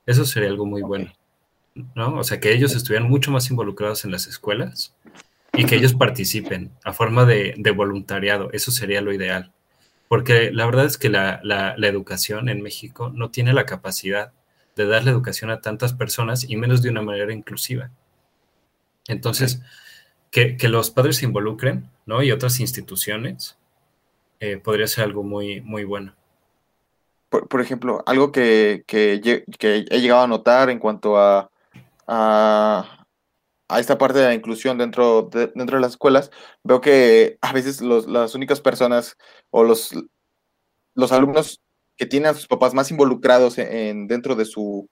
[0.05, 1.11] Eso sería algo muy bueno.
[1.95, 2.17] ¿No?
[2.17, 4.95] O sea, que ellos estuvieran mucho más involucrados en las escuelas
[5.55, 8.51] y que ellos participen a forma de, voluntariado.
[8.53, 9.53] Eso sería lo ideal.
[10.07, 14.35] Porque la verdad es que la, la educación en México no tiene la capacidad
[14.77, 17.91] de darle educación a tantas personas y menos de una manera inclusiva.
[19.09, 19.61] Entonces,
[20.31, 22.23] que, los padres se involucren, ¿no?
[22.23, 23.57] Y otras instituciones,
[24.41, 26.15] eh, podría ser algo muy, muy bueno.
[27.29, 31.51] Por, ejemplo, algo que, he llegado a notar en cuanto a,
[32.07, 33.07] a,
[33.79, 36.31] esta parte de la inclusión dentro de, dentro de las escuelas,
[36.63, 39.17] veo que a veces las únicas personas
[39.51, 39.91] o los,
[40.95, 41.61] los alumnos
[41.97, 44.89] que tienen a sus papás más involucrados en, dentro de su,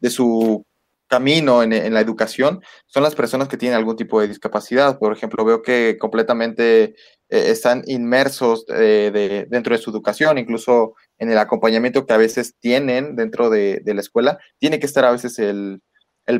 [0.00, 0.64] de su
[1.06, 4.98] camino en, la educación son las personas que tienen algún tipo de discapacidad.
[4.98, 6.94] Por ejemplo, veo que completamente eh,
[7.28, 12.56] están inmersos eh, de, dentro de su educación, incluso en el acompañamiento que a veces
[12.58, 14.38] tienen dentro de, la escuela.
[14.58, 15.80] Tiene que estar a veces el,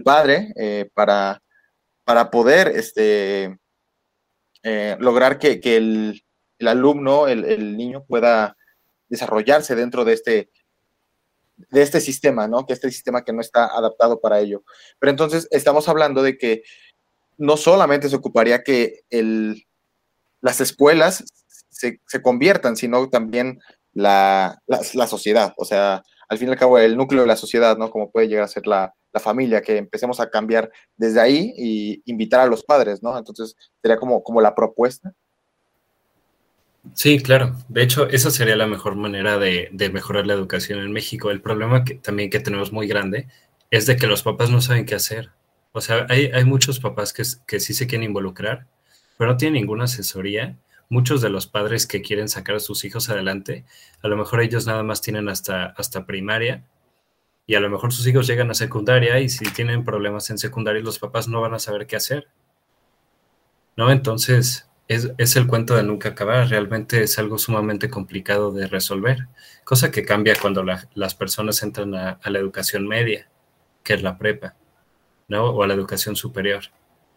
[0.05, 1.42] padre eh, para,
[2.05, 3.57] para poder este,
[4.98, 6.22] lograr que, el,
[6.66, 8.57] alumno, el, el niño pueda
[9.09, 10.50] desarrollarse dentro de este
[11.57, 12.66] de este sistema, ¿no?
[12.66, 14.62] Que este sistema que no está adaptado para ello.
[14.99, 16.62] Pero entonces estamos hablando de que
[17.38, 19.66] no solamente se ocuparía que el,
[20.40, 21.25] las escuelas
[21.69, 23.59] se, conviertan, sino también
[23.92, 27.37] la, la, la sociedad, o sea, al fin y al cabo el núcleo de la
[27.37, 27.90] sociedad, ¿no?
[27.90, 32.03] Como puede llegar a ser la, la familia, que empecemos a cambiar desde ahí y
[32.05, 33.16] invitar a los padres, ¿no?
[33.16, 35.12] Entonces, sería como, como la propuesta.
[36.94, 37.57] Sí, claro.
[37.68, 41.31] De hecho, esa sería la mejor manera de, de mejorar la educación en México.
[41.31, 43.29] El problema que, también que tenemos muy grande
[43.70, 45.31] es de que los papás no saben qué hacer.
[45.72, 48.66] O sea, hay, hay muchos papás que, que sí se quieren involucrar,
[49.18, 50.57] pero no tienen ninguna asesoría.
[50.88, 53.64] Muchos de los padres que quieren sacar a sus hijos adelante,
[54.03, 56.64] a lo mejor ellos nada más tienen hasta, hasta primaria
[57.46, 60.83] y a lo mejor sus hijos llegan a secundaria y si tienen problemas en secundaria
[60.83, 62.29] los papás no van a saber qué hacer.
[63.77, 63.90] ¿No?
[63.90, 69.29] Entonces, es, es, el cuento de nunca acabar, realmente es algo sumamente complicado de resolver,
[69.64, 73.29] cosa que cambia cuando la, las personas entran a, la educación media,
[73.83, 74.55] que es la prepa,
[75.29, 75.51] ¿no?
[75.51, 76.64] O a la educación superior.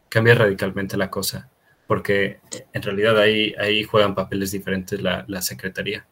[0.10, 1.49] Cambia radicalmente la cosa,
[1.88, 2.39] porque
[2.73, 6.08] en realidad ahí, ahí juegan papeles diferentes la, la secretaría.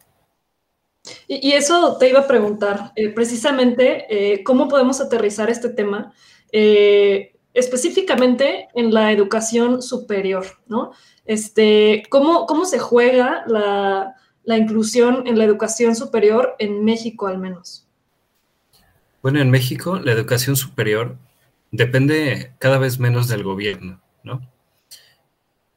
[1.26, 6.12] Y, y, eso te iba a preguntar, eh, precisamente, eh, ¿cómo podemos aterrizar este tema?
[6.52, 10.92] Eh, específicamente en la educación superior, ¿no?
[11.24, 17.38] Este, ¿cómo, ¿Cómo se juega la, la, inclusión en la educación superior en México al
[17.38, 17.86] menos?
[19.22, 21.16] Bueno, en México la educación superior
[21.70, 24.40] depende cada vez menos del gobierno, ¿no?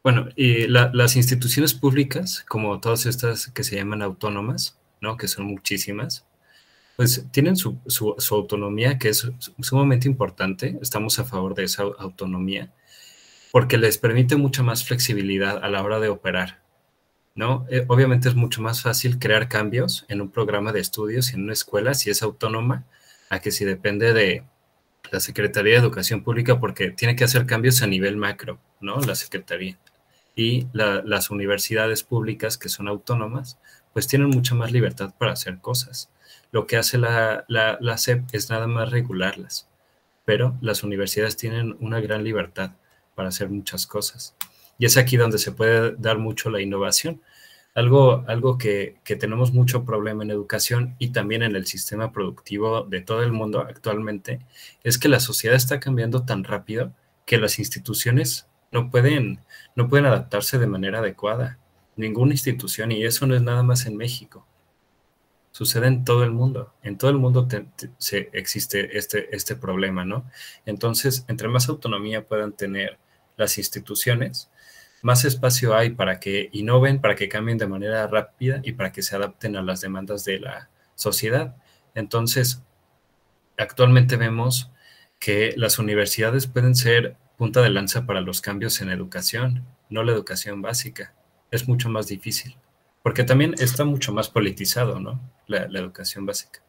[0.03, 5.17] Bueno, y la, las instituciones públicas, como todas estas que se llaman autónomas, ¿no?
[5.17, 6.25] Que son muchísimas,
[6.95, 10.77] pues tienen su, su, autonomía, que es sumamente importante.
[10.81, 12.71] Estamos a favor de esa autonomía,
[13.51, 16.61] porque les permite mucha más flexibilidad a la hora de operar.
[17.33, 17.65] ¿no?
[17.69, 21.43] Eh, obviamente es mucho más fácil crear cambios en un programa de estudios y en
[21.43, 22.85] una escuela si es autónoma,
[23.29, 24.43] a que si depende de
[25.11, 28.99] la Secretaría de Educación Pública, porque tiene que hacer cambios a nivel macro, ¿no?
[29.01, 29.79] La Secretaría.
[30.35, 33.57] Y la, las universidades públicas que son autónomas,
[33.93, 36.09] pues tienen mucha más libertad para hacer cosas
[36.51, 39.69] lo que hace la, la, la, SEP es nada más regularlas,
[40.25, 42.71] pero las universidades tienen una gran libertad
[43.15, 44.35] para hacer muchas cosas.
[44.77, 47.21] Y es aquí donde se puede dar mucho la innovación.
[47.73, 52.83] Algo, algo que, que tenemos mucho problema en educación y también en el sistema productivo
[52.83, 54.39] de todo el mundo actualmente
[54.83, 56.91] es que la sociedad está cambiando tan rápido
[57.25, 59.39] que las instituciones no pueden,
[59.75, 61.59] no pueden adaptarse de manera adecuada.
[61.95, 64.45] Ninguna institución, y eso no es nada más en México
[65.51, 66.73] sucede en todo el mundo.
[66.81, 67.47] En todo el mundo
[67.97, 70.25] se, existe este, este problema, ¿no?
[70.65, 72.97] Entonces, entre más autonomía puedan tener
[73.37, 74.49] las instituciones,
[75.01, 79.01] más espacio hay para que innoven, para que cambien de manera rápida y para que
[79.01, 81.55] se adapten a las demandas de la sociedad.
[81.95, 82.61] Entonces,
[83.57, 84.71] actualmente vemos
[85.19, 90.11] que las universidades pueden ser punta de lanza para los cambios en educación, no la
[90.11, 91.13] educación básica.
[91.49, 92.55] Es mucho más difícil.
[93.03, 95.19] Porque también está mucho más politizado, ¿no?
[95.47, 96.61] La, educación básica.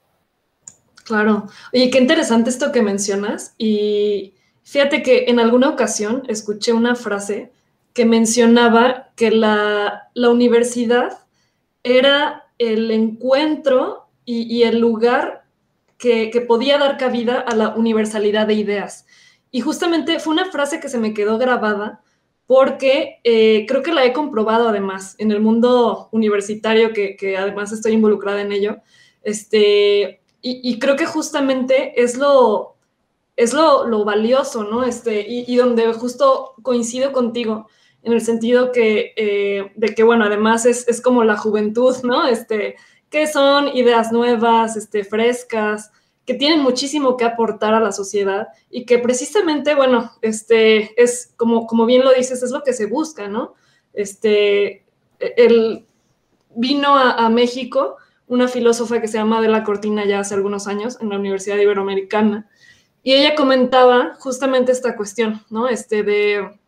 [1.04, 1.48] Claro.
[1.72, 3.54] Oye, qué interesante esto que mencionas.
[3.58, 7.52] Y fíjate que en alguna ocasión escuché una frase
[7.92, 11.18] que mencionaba que la, la universidad
[11.82, 15.44] era el encuentro y, y el lugar
[15.98, 19.06] que, que podía dar cabida a la universalidad de ideas.
[19.50, 22.01] Y justamente fue una frase que se me quedó grabada
[22.52, 27.92] porque eh, creo que la he comprobado además en el mundo universitario, que, además estoy
[27.92, 28.76] involucrada en ello,
[29.22, 32.76] este, y, creo que justamente es lo,
[33.36, 34.84] es lo, lo valioso, ¿no?
[34.84, 37.68] Este, y, y, donde justo coincido contigo,
[38.02, 42.28] en el sentido que, eh, de que, bueno, además es, es, como la juventud, ¿no?
[42.28, 42.76] Este,
[43.08, 45.90] que son ideas nuevas, este, frescas,
[46.24, 51.66] que tienen muchísimo que aportar a la sociedad y que precisamente, bueno, este, es como,
[51.66, 53.54] como bien lo dices, es lo que se busca, ¿no?
[53.92, 54.84] Este,
[55.18, 55.84] el,
[56.54, 60.98] vino a, México una filósofa que se llama De la Cortina ya hace algunos años
[61.00, 62.48] en la Universidad Iberoamericana
[63.02, 65.68] y ella comentaba justamente esta cuestión, ¿no?
[65.68, 66.60] Este, de,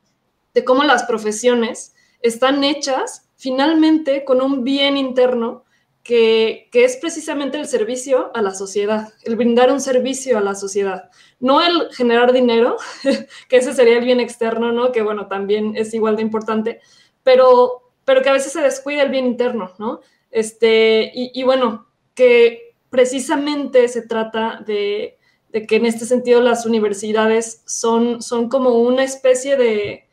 [0.52, 5.64] de cómo las profesiones están hechas finalmente con un bien interno
[6.04, 10.54] que, que, es precisamente el servicio a la sociedad, el brindar un servicio a la
[10.54, 12.76] sociedad, no el generar dinero,
[13.48, 14.92] que ese sería el bien externo, ¿no?
[14.92, 16.80] Que bueno, también es igual de importante,
[17.22, 20.00] pero, pero que a veces se descuida el bien interno, ¿no?
[20.30, 25.16] Este, y, y bueno, que precisamente se trata de,
[25.48, 30.06] de, que en este sentido las universidades son, son como una especie de,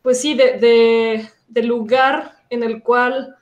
[0.00, 3.36] pues sí, de, de, de lugar en el cual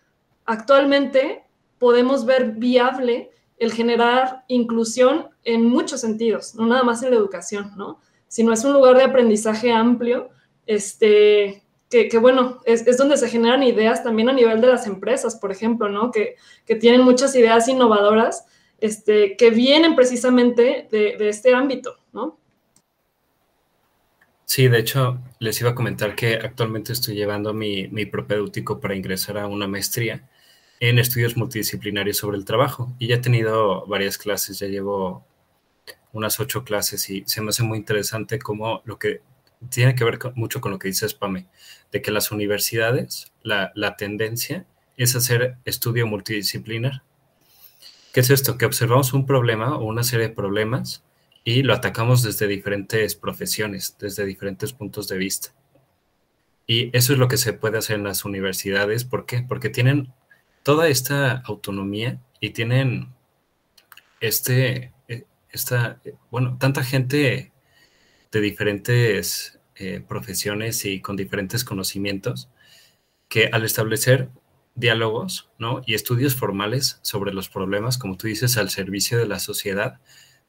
[0.47, 1.42] actualmente
[1.83, 7.73] podemos ver viable el generar inclusión en muchos sentidos, no nada más en la educación,
[7.77, 7.99] ¿no?
[8.29, 10.31] Sino es un lugar de aprendizaje amplio,
[10.65, 15.35] este, que, bueno, es, es, donde se generan ideas también a nivel de las empresas,
[15.35, 16.13] por ejemplo, ¿no?
[16.13, 18.47] Que, que tienen muchas ideas innovadoras
[18.79, 22.39] este, que vienen precisamente de, de este ámbito, ¿no?
[24.45, 28.95] Sí, de hecho, les iba a comentar que actualmente estoy llevando mi, mi propedéutico para
[28.95, 30.29] ingresar a una maestría
[30.83, 32.93] en estudios multidisciplinarios sobre el trabajo.
[32.99, 35.25] Y ya he tenido varias clases, ya llevo
[36.13, 39.21] unas ocho clases y se me hace muy interesante cómo lo que
[39.71, 41.47] tiene que ver mucho con lo que dice Spame,
[41.93, 44.67] de que las universidades, la, la tendencia
[44.97, 47.05] es hacer estudio multidisciplinar.
[48.13, 48.59] ¿Qué es esto?
[48.59, 51.05] Que observamos un problema o una serie de problemas
[51.45, 55.55] y lo atacamos desde diferentes profesiones, desde diferentes puntos de vista.
[56.67, 59.05] Y eso es lo que se puede hacer en las universidades.
[59.05, 59.45] ¿Por qué?
[59.49, 60.13] Porque tienen
[60.63, 63.09] toda esta autonomía y tienen
[64.21, 67.53] este, eh, esta, eh, bueno, tanta gente
[68.31, 72.49] de diferentes eh, profesiones y con diferentes conocimientos
[73.29, 74.31] que al establecer
[74.75, 75.83] diálogos ¿no?
[75.87, 80.01] y estudios formales sobre los problemas, como tú dices, al servicio de la sociedad,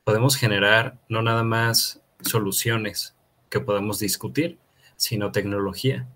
[0.03, 3.15] podemos generar no nada más soluciones
[3.49, 4.59] que podamos discutir,
[4.95, 6.07] sino tecnología.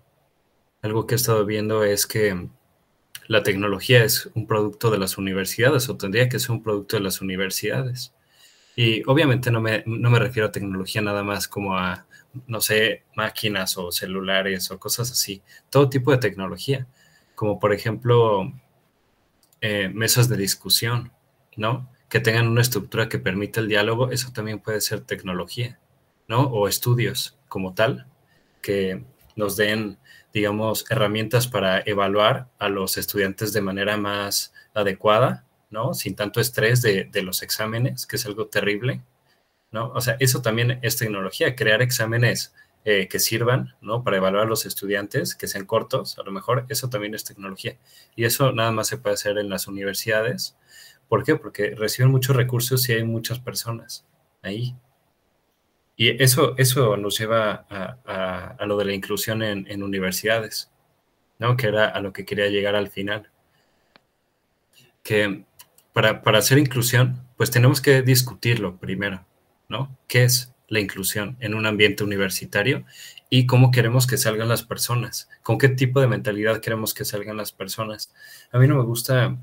[0.82, 2.48] Algo que he estado viendo es que
[3.28, 7.02] la tecnología es un producto de las universidades o tendría que ser un producto de
[7.02, 8.12] las universidades.
[8.74, 12.06] Y obviamente no me, no me refiero a tecnología nada más como a,
[12.46, 15.42] no sé, máquinas o celulares o cosas así.
[15.70, 16.86] Todo tipo de tecnología,
[17.34, 18.52] como por ejemplo
[19.60, 21.12] eh, mesas de discusión,
[21.56, 21.88] ¿no?
[22.08, 25.78] que tengan una estructura que permita el diálogo, eso también puede ser tecnología,
[26.26, 26.44] ¿no?
[26.44, 28.06] O estudios como tal,
[28.62, 29.04] que
[29.38, 29.98] nos den,
[30.34, 35.94] digamos, herramientas para evaluar a los estudiantes de manera más adecuada, ¿no?
[35.94, 39.02] Sin tanto estrés de, los exámenes, que es algo terrible,
[39.70, 39.90] ¿no?
[39.92, 44.04] O sea, eso también es tecnología, crear exámenes eh, que sirvan, ¿no?
[44.04, 47.78] Para evaluar a los estudiantes, que sean cortos, a lo mejor, eso también es tecnología.
[48.14, 50.56] Y eso nada más se puede hacer en las universidades,
[51.08, 51.36] ¿Por qué?
[51.36, 54.04] Porque reciben muchos recursos y hay muchas personas
[54.42, 54.76] ahí.
[56.00, 60.70] Y eso, eso nos lleva a, lo de la inclusión en, universidades,
[61.40, 61.56] ¿no?
[61.56, 63.28] Que era a lo que quería llegar al final.
[65.02, 65.42] Que
[65.92, 69.26] para, para hacer inclusión, pues tenemos que discutirlo primero,
[69.68, 69.98] ¿no?
[70.06, 72.84] ¿Qué es la inclusión en un ambiente universitario
[73.28, 75.28] y cómo queremos que salgan las personas?
[75.42, 78.14] ¿Con qué tipo de mentalidad queremos que salgan las personas?
[78.52, 79.36] A mí no me gusta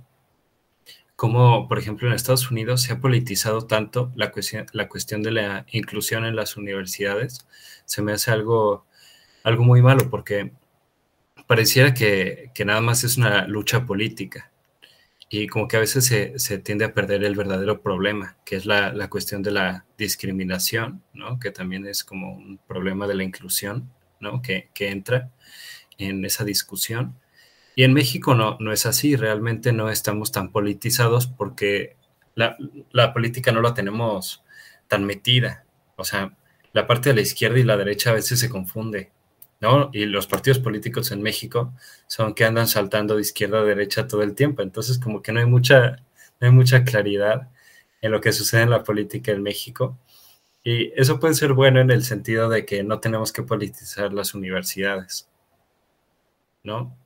[1.15, 5.31] como, por ejemplo, en Estados Unidos se ha politizado tanto la cuestión, la cuestión de
[5.31, 7.47] la inclusión en las universidades,
[7.85, 8.85] se me hace algo,
[9.43, 10.51] algo muy malo porque
[11.47, 14.51] pareciera que, nada más es una lucha política
[15.29, 19.09] y como que a veces se, tiende a perder el verdadero problema, que es la,
[19.09, 21.39] cuestión de la discriminación, ¿no?
[21.39, 24.41] que también es como un problema de la inclusión ¿no?
[24.41, 25.31] que entra
[25.97, 27.15] en esa discusión.
[27.75, 31.97] Y en México no, no es así, realmente no estamos tan politizados porque
[32.35, 34.43] la, política no la tenemos
[34.87, 35.65] tan metida.
[35.95, 36.35] O sea,
[36.73, 39.11] la parte de la izquierda y la derecha a veces se confunde,
[39.61, 39.89] ¿no?
[39.93, 41.73] Y los partidos políticos en México
[42.07, 44.61] son que andan saltando de izquierda a derecha todo el tiempo.
[44.61, 45.97] Entonces, como que no hay mucha,
[46.39, 47.49] no hay mucha claridad
[48.01, 49.97] en lo que sucede en la política en México.
[50.63, 54.33] Y eso puede ser bueno en el sentido de que no tenemos que politizar las
[54.33, 55.29] universidades,
[56.63, 56.97] ¿no?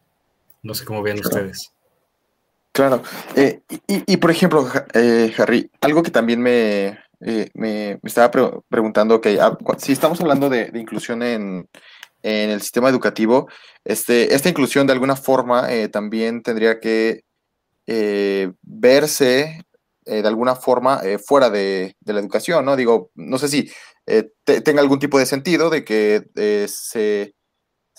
[0.62, 1.72] No sé cómo ven ustedes.
[2.72, 3.02] Claro.
[3.36, 8.32] Eh, y, por ejemplo, eh, Harry, algo que también me, eh, me, estaba
[8.70, 11.68] preguntando, que ah, si estamos hablando de, inclusión en,
[12.22, 13.48] el sistema educativo,
[13.84, 17.24] este, esta inclusión de alguna forma también tendría que
[18.62, 19.62] verse
[20.06, 22.76] de alguna forma fuera de, la educación, ¿no?
[22.76, 23.72] Digo, no sé si
[24.44, 27.36] tenga algún tipo de sentido de que se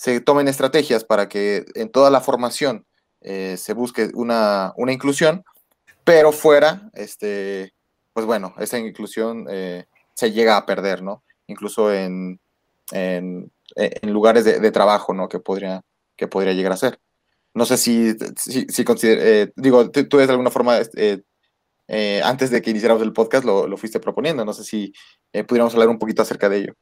[0.00, 2.86] se tomen estrategias para que en toda la formación
[3.20, 5.44] eh, se busque una, inclusión,
[6.04, 7.74] pero fuera, este,
[8.14, 9.84] pues bueno, esa inclusión eh,
[10.14, 11.22] se llega a perder, ¿no?
[11.48, 12.40] Incluso en,
[12.92, 13.52] en,
[14.04, 15.28] lugares de, trabajo, ¿no?
[15.28, 15.82] Que podría,
[16.16, 16.98] que podría llegar a ser.
[17.52, 21.24] No sé si, si, eh, digo, tú, de alguna forma, este,
[22.24, 24.46] antes de que iniciáramos el podcast, lo, lo fuiste proponiendo.
[24.46, 24.94] No sé si
[25.46, 26.74] pudiéramos hablar un poquito acerca de ello.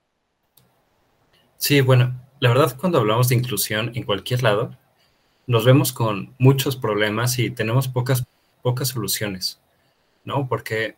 [1.57, 4.77] Sí, bueno, la verdad cuando hablamos de inclusión en cualquier lado,
[5.47, 8.25] nos vemos con muchos problemas y tenemos pocas,
[8.63, 9.61] pocas soluciones,
[10.25, 10.47] ¿no?
[10.49, 10.97] Porque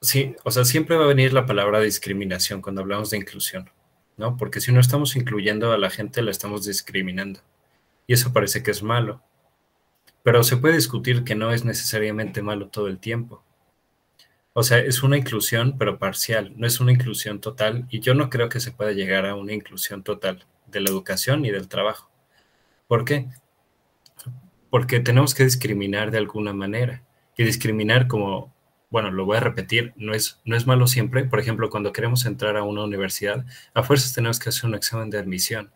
[0.00, 3.70] sí, o sea, siempre va a venir la palabra discriminación cuando hablamos de inclusión,
[4.16, 4.36] ¿no?
[4.36, 7.40] Porque si no estamos incluyendo a la gente, la estamos discriminando.
[8.06, 9.22] Y eso parece que es malo.
[10.22, 13.44] Pero se puede discutir que no es necesariamente malo todo el tiempo.
[14.58, 17.86] O sea, es una inclusión, pero parcial, no es una inclusión total.
[17.90, 21.44] Y yo no creo que se pueda llegar a una inclusión total de la educación
[21.44, 22.10] y del trabajo.
[22.88, 23.28] ¿Por qué?
[24.68, 27.04] Porque tenemos que discriminar de alguna manera.
[27.36, 28.52] Y discriminar como,
[28.90, 31.22] bueno, lo voy a repetir, no es, no es malo siempre.
[31.22, 35.08] Por ejemplo, cuando queremos entrar a una universidad, a fuerzas tenemos que hacer un examen
[35.08, 35.70] de admisión.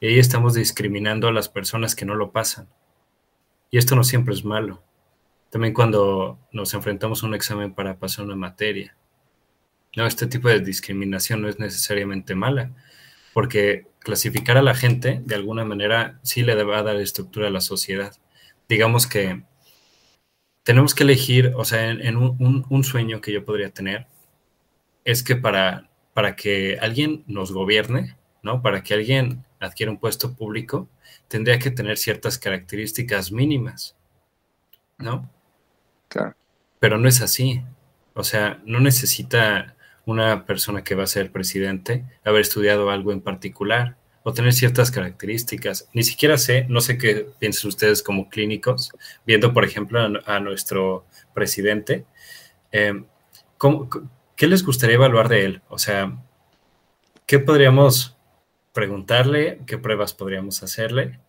[0.00, 2.70] Y ahí estamos discriminando a las personas que no lo pasan.
[3.70, 4.82] Y esto no siempre es malo.
[5.52, 8.96] También cuando nos enfrentamos a un examen para pasar una materia.
[9.94, 12.72] No, este tipo de discriminación no es necesariamente mala,
[13.34, 17.50] porque clasificar a la gente de alguna manera sí le va a dar estructura a
[17.50, 18.16] la sociedad.
[18.66, 19.42] Digamos que
[20.62, 24.06] tenemos que elegir, o sea, en, un, sueño que yo podría tener
[25.04, 28.62] es que para, para que alguien nos gobierne, ¿no?
[28.62, 30.88] Para que alguien adquiera un puesto público,
[31.28, 33.98] tendría que tener ciertas características mínimas,
[34.96, 35.30] ¿no?
[36.78, 37.62] Pero no es así.
[38.14, 43.20] O sea, no necesita una persona que va a ser presidente haber estudiado algo en
[43.20, 45.88] particular o tener ciertas características.
[45.92, 48.90] Ni siquiera sé, no sé qué piensan ustedes como clínicos,
[49.26, 52.04] viendo, por ejemplo, a, nuestro presidente.
[52.70, 53.06] Em,
[54.36, 55.62] ¿Qué les gustaría evaluar de él?
[55.68, 56.16] O sea,
[57.26, 58.16] ¿qué podríamos
[58.72, 59.60] preguntarle?
[59.66, 61.20] ¿Qué pruebas podríamos hacerle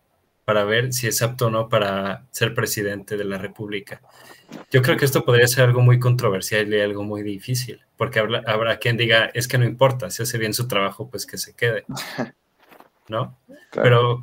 [0.44, 4.00] para ver si es apto o no para ser presidente de la República?
[4.70, 8.78] Yo creo que esto podría ser algo muy controversial y algo muy difícil, porque habrá,
[8.78, 11.84] quien diga, es que no importa, si hace bien su trabajo, pues que se quede.
[13.08, 13.38] ¿No?
[13.70, 14.18] Pero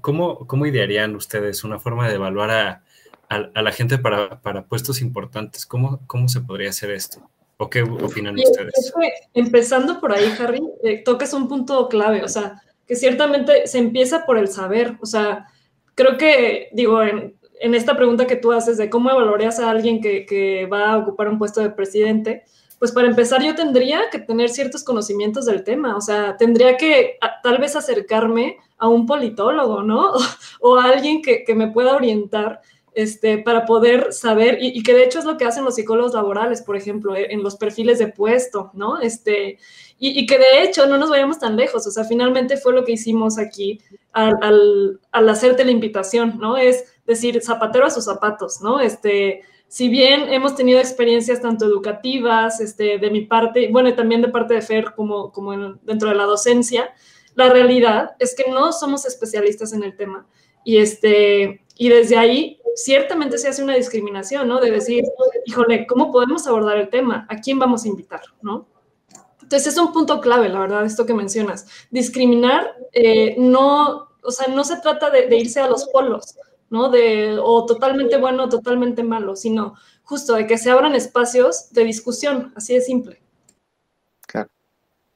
[0.00, 2.82] ¿cómo, ¿cómo, idearían ustedes una forma de evaluar a,
[3.28, 5.66] la gente para, puestos importantes?
[5.66, 7.30] ¿Cómo, ¿Cómo se podría hacer esto?
[7.58, 8.92] ¿O qué opinan ustedes?
[9.34, 14.26] empezando por ahí, Harry, eh, tocas un punto clave, o sea, que ciertamente se empieza
[14.26, 15.46] por el saber, o sea,
[15.94, 20.68] creo que, digo, en, esta pregunta que tú haces de cómo evaluarías a alguien que,
[20.70, 22.44] va a ocupar un puesto de presidente,
[22.78, 27.18] pues para empezar yo tendría que tener ciertos conocimientos del tema, o sea, tendría que
[27.42, 30.12] tal vez acercarme a un politólogo, ¿no?
[30.60, 32.60] O, a alguien que, me pueda orientar
[32.94, 36.62] este, para poder saber, y, que de hecho es lo que hacen los psicólogos laborales,
[36.62, 39.00] por ejemplo, eh, en los perfiles de puesto, ¿no?
[39.00, 39.58] Este,
[39.98, 42.92] y, que de hecho no nos vayamos tan lejos, o sea, finalmente fue lo que
[42.92, 43.80] hicimos aquí
[44.12, 46.56] al, al, hacerte la invitación, ¿no?
[46.56, 48.80] Es decir, zapatero a sus zapatos, ¿no?
[48.80, 54.22] Este, si bien hemos tenido experiencias tanto educativas, este, de mi parte, bueno, y también
[54.22, 56.94] de parte de FER como, como dentro de la docencia,
[57.34, 60.26] la realidad es que no somos especialistas en el tema.
[60.64, 64.60] Y, este, y desde ahí, ciertamente se hace una discriminación, ¿no?
[64.60, 65.04] De decir,
[65.44, 67.26] híjole, ¿cómo podemos abordar el tema?
[67.28, 68.66] ¿A quién vamos a invitar, ¿no?
[69.42, 71.66] Entonces es un punto clave, la verdad, esto que mencionas.
[71.90, 76.36] Discriminar eh, no, o sea, no se trata de, irse a los polos,
[76.70, 76.88] ¿no?
[76.88, 82.52] De, o totalmente bueno totalmente malo, sino justo de que se abran espacios de discusión,
[82.56, 83.22] así de simple.
[84.26, 84.50] Claro.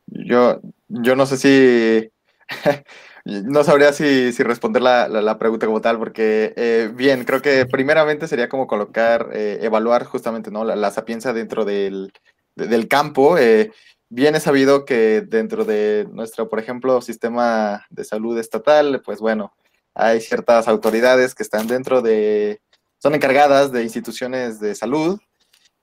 [0.07, 2.11] Yo, yo no sé si,
[3.29, 8.49] no sabría si, responder la, pregunta como tal, porque eh, bien, creo que primeramente sería
[8.49, 10.65] como colocar, eh, evaluar justamente, ¿no?
[10.65, 12.13] La, sapiencia dentro del,
[12.57, 13.37] del campo.
[13.37, 13.71] Eh,
[14.09, 19.53] bien es sabido que dentro de nuestro, por ejemplo, sistema de salud estatal, pues bueno,
[19.95, 22.63] hay ciertas autoridades que están dentro de,
[22.99, 25.21] son encargadas de instituciones de salud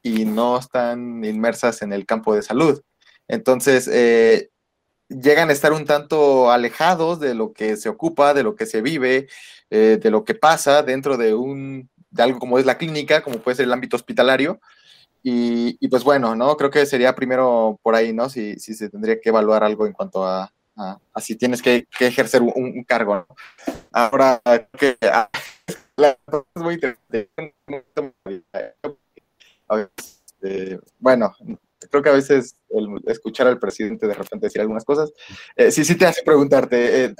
[0.01, 2.81] y no están inmersas en el campo de salud.
[3.27, 3.87] Entonces,
[5.09, 8.81] llegan a estar un tanto alejados de lo que se ocupa, de lo que se
[8.81, 9.27] vive,
[9.69, 13.39] eh, de lo que pasa dentro de un de algo como es la clínica, como
[13.39, 14.59] puede ser el ámbito hospitalario.
[15.27, 16.55] Y, pues bueno, ¿no?
[16.55, 18.29] Creo que sería primero por ahí, ¿no?
[18.29, 20.53] Si, si se tendría que evaluar algo en cuanto a,
[21.13, 23.25] así tienes que, ejercer un, cargo.
[23.91, 24.41] Ahora,
[24.77, 24.97] que
[30.99, 31.35] bueno,
[31.89, 32.55] creo que a veces
[33.07, 35.11] escuchar al presidente de repente decir algunas cosas,
[35.55, 37.15] eh, sí, sí te hace preguntarte, eh,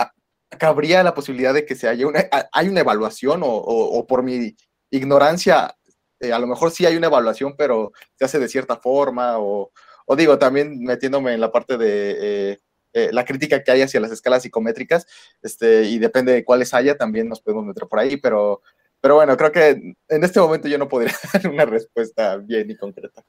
[0.60, 4.56] ¿cabría la posibilidad de que se haya una, hay una evaluación o, por mi
[4.92, 5.76] ignorancia,
[6.20, 9.72] eh, a lo mejor sí hay una evaluación, pero se hace de cierta forma o,
[10.06, 12.60] o digo, también metiéndome en la parte de
[12.96, 15.06] eh, la crítica que hay hacia las escalas psicométricas,
[15.42, 18.62] este, y depende de cuáles haya, también nos podemos meter por ahí, pero,
[19.02, 22.78] pero bueno, creo que en este momento yo no podría dar una respuesta bien y
[22.78, 23.22] concreta.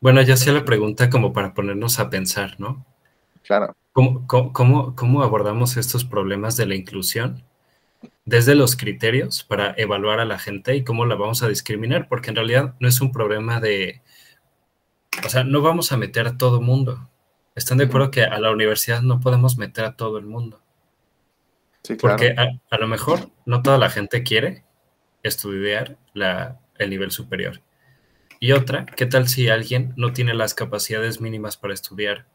[0.00, 2.86] Bueno, ya sea la pregunta como para ponernos a pensar, ¿no?
[3.42, 3.74] Claro.
[3.92, 7.44] ¿Cómo, cómo, cómo abordamos estos problemas de la inclusión?
[8.24, 12.28] desde los criterios para evaluar a la gente y cómo la vamos a discriminar, porque
[12.28, 14.02] en realidad no es un problema de,
[15.24, 17.08] o sea, no vamos a meter a todo mundo,
[17.58, 20.62] ¿Están de acuerdo que a la universidad no podemos meter a todo el mundo?
[21.82, 22.16] Sí, claro.
[22.16, 24.62] Porque a, lo mejor no toda la gente quiere
[25.24, 27.60] estudiar la, el nivel superior.
[28.40, 32.26] Y otra, ¿qué tal si alguien no tiene las capacidades mínimas para estudiar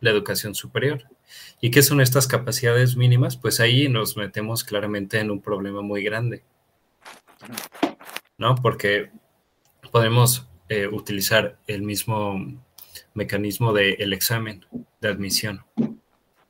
[0.00, 1.04] la educación superior?
[1.60, 3.36] ¿Y qué son estas capacidades mínimas?
[3.36, 6.44] Pues ahí nos metemos claramente en un problema muy grande,
[8.36, 8.54] ¿no?
[8.56, 9.10] Porque
[9.90, 12.62] podemos eh, utilizar el mismo
[13.14, 14.66] mecanismo del examen
[15.00, 15.64] de admisión,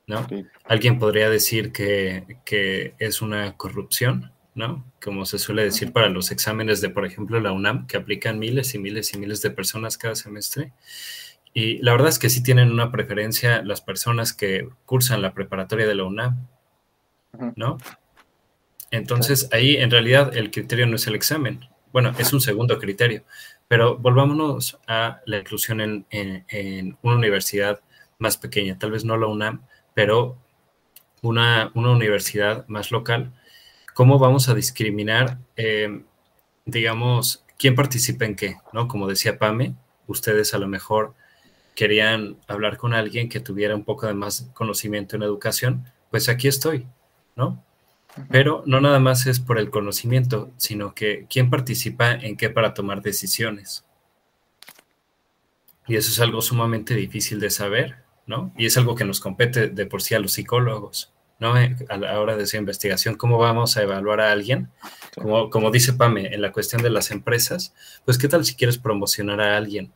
[0.05, 0.27] ¿no?
[0.65, 4.89] Alguien podría decir que, que es una corrupción, ¿no?
[5.03, 8.73] Como se suele decir para los exámenes de, por ejemplo, la UNAM, que aplican miles
[8.73, 10.71] y miles y miles de personas cada semestre.
[11.53, 15.85] Y la verdad es que sí tienen una preferencia las personas que cursan la preparatoria
[15.85, 16.47] de la UNAM,
[17.55, 17.77] ¿no?
[18.91, 23.23] Entonces ahí en realidad el criterio no es el examen, bueno, es un segundo criterio,
[23.67, 27.81] pero volvámonos a la inclusión en, en, una universidad
[28.19, 30.37] más pequeña, tal vez no la UNAM, pero
[31.21, 33.33] una, una universidad más local
[33.95, 36.03] cómo vamos a discriminar, eh,
[36.65, 38.89] digamos, quién participa en qué, ¿no?
[38.89, 39.73] Como decía Pame,
[40.05, 41.13] ustedes a lo mejor
[41.75, 46.49] querían hablar con alguien que tuviera un poco de más conocimiento en educación, pues aquí
[46.49, 46.85] estoy,
[47.37, 47.63] ¿no?
[48.29, 52.73] Pero no nada más es por el conocimiento, sino que quién participa en qué para
[52.73, 53.85] tomar decisiones.
[55.87, 58.51] Y eso es algo sumamente difícil de saber, ¿no?
[58.57, 61.14] Y es algo que nos compete de por sí a los psicólogos.
[61.39, 61.57] ¿No?
[61.59, 64.69] Eh, a la hora de esa investigación, cómo vamos a evaluar a alguien,
[65.15, 67.73] como, dice Pame, en la cuestión de las empresas,
[68.05, 69.91] pues qué tal si quieres promocionar a alguien.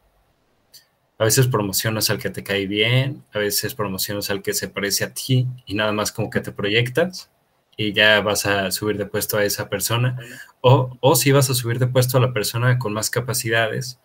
[1.18, 5.04] A veces promocionas al que te cae bien, a veces promocionas al que se parece
[5.04, 7.30] a ti y nada más como que te proyectas
[7.76, 10.18] y ya vas a subir de puesto a esa persona.
[10.62, 14.00] O, o si vas a subir de puesto a la persona con más capacidades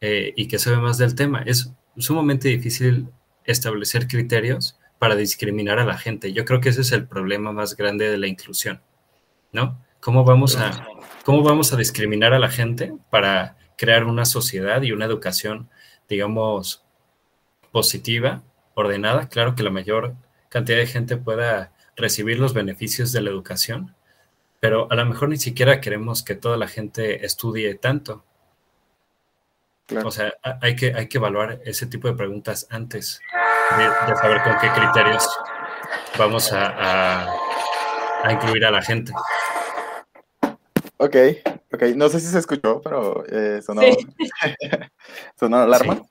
[0.00, 1.42] eh, y que sabe más del tema.
[1.46, 3.08] Es sumamente difícil
[3.44, 6.32] establecer criterios para discriminar a la gente.
[6.32, 8.80] Yo creo que ese es el problema más grande de la inclusión,
[9.52, 9.78] ¿no?
[10.00, 10.86] ¿Cómo vamos a,
[11.24, 15.68] cómo vamos a discriminar a la gente para crear una sociedad y una educación,
[16.08, 16.84] digamos,
[17.72, 18.42] positiva,
[18.74, 19.28] ordenada?
[19.28, 20.14] Claro que la mayor
[20.48, 23.94] cantidad de gente pueda recibir los beneficios de la educación,
[24.60, 28.24] pero a lo mejor ni siquiera queremos que toda la gente estudie tanto.
[30.04, 30.32] O sea,
[30.62, 33.20] hay que, hay que evaluar ese tipo de preguntas antes
[33.72, 35.28] de, saber con qué criterios
[36.18, 37.26] vamos a,
[38.24, 39.12] a, incluir a la gente.
[40.98, 41.16] Ok,
[41.72, 41.82] ok.
[41.96, 43.82] No sé si se escuchó, pero eh, sonó,
[45.38, 46.02] sonó alarma.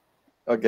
[0.46, 0.66] Ok.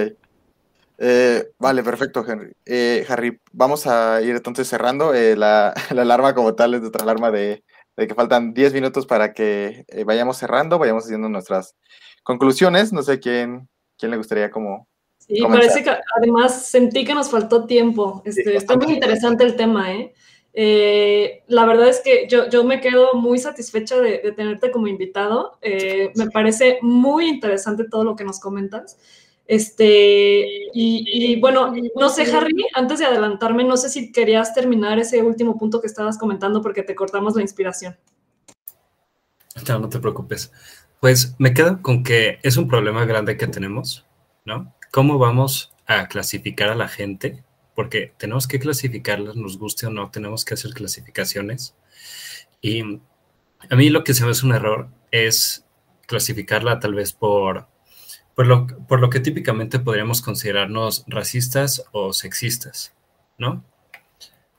[0.97, 2.53] Eh, vale, perfecto, Henry.
[2.65, 5.13] Eh, Harry, vamos a ir entonces cerrando.
[5.13, 7.63] Eh, la, la, alarma como tal es otra alarma de,
[7.97, 11.75] de que faltan 10 minutos para que vayamos cerrando, vayamos haciendo nuestras
[12.23, 12.93] conclusiones.
[12.93, 13.67] No sé quién,
[13.97, 14.87] quién le gustaría como
[15.27, 18.21] Sí, parece que además sentí que nos faltó tiempo.
[18.25, 20.13] Este, está muy interesante el tema, ¿eh?
[20.53, 21.43] ¿eh?
[21.47, 25.57] la verdad es que yo, yo me quedo muy satisfecha de, tenerte como invitado.
[25.61, 28.97] Eh, me parece muy interesante todo lo que nos comentas.
[29.47, 35.21] Este, y, bueno, no sé, Harry, antes de adelantarme, no sé si querías terminar ese
[35.21, 37.95] último punto que estabas comentando porque te cortamos la inspiración.
[39.67, 40.51] No, no te preocupes.
[40.99, 44.05] Pues me quedo con que es un problema grande que tenemos,
[44.45, 44.73] ¿no?
[44.95, 47.43] ¿Cómo vamos a clasificar a la gente?
[47.75, 51.75] Porque tenemos que clasificarlas, nos guste o no, tenemos que hacer clasificaciones.
[52.61, 52.79] Y
[53.69, 55.65] a mí lo que se me hace un error es
[56.07, 57.67] clasificarla tal vez por,
[58.35, 62.95] por, lo, por lo que típicamente podríamos considerarnos racistas o sexistas,
[63.37, 63.65] ¿no?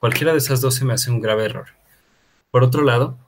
[0.00, 1.68] Cualquiera de esas dos se me hace un grave error.
[2.50, 3.18] Por otro lado,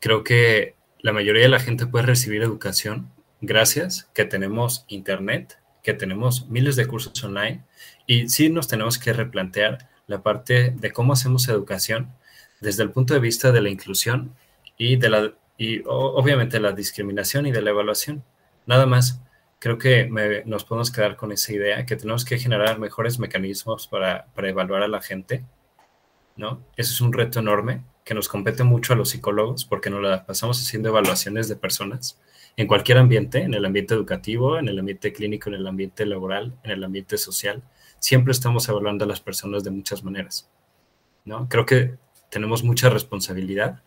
[0.00, 3.10] creo que la mayoría de la gente puede recibir educación
[3.40, 7.64] gracias que tenemos internet que tenemos miles de cursos online
[8.06, 12.12] y sí nos tenemos que replantear la parte de cómo hacemos educación
[12.60, 14.34] desde el punto de vista de la inclusión
[14.76, 18.24] y de la y obviamente la discriminación y de la evaluación.
[18.66, 19.20] Nada más,
[19.60, 20.08] creo que
[20.44, 24.82] nos podemos quedar con esa idea que tenemos que generar mejores mecanismos para, para evaluar
[24.82, 25.44] a la gente,
[26.36, 26.64] ¿no?
[26.76, 30.26] Eso es un reto enorme que nos compete mucho a los psicólogos porque nos la
[30.26, 32.18] pasamos haciendo evaluaciones de personas
[32.56, 36.54] en cualquier ambiente, en el ambiente educativo, en el ambiente clínico, en el ambiente laboral,
[36.62, 37.62] en el ambiente social,
[37.98, 40.48] siempre estamos evaluando a las personas de muchas maneras.
[41.24, 41.48] ¿no?
[41.48, 41.94] Creo que
[42.28, 43.82] tenemos mucha responsabilidad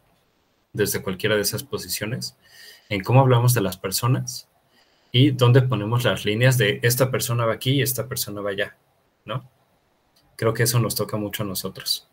[0.73, 2.37] desde cualquiera de esas posiciones
[2.89, 4.49] en cómo hablamos de las personas
[5.11, 8.75] y dónde ponemos las líneas de esta persona va aquí y esta persona va allá,
[9.23, 9.49] ¿no?
[10.35, 12.09] Creo que eso nos toca mucho a nosotros.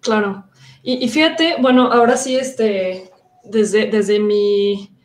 [0.00, 0.44] Claro.
[0.82, 3.10] Y, y fíjate, bueno, ahora sí, este,
[3.44, 4.95] desde, desde mi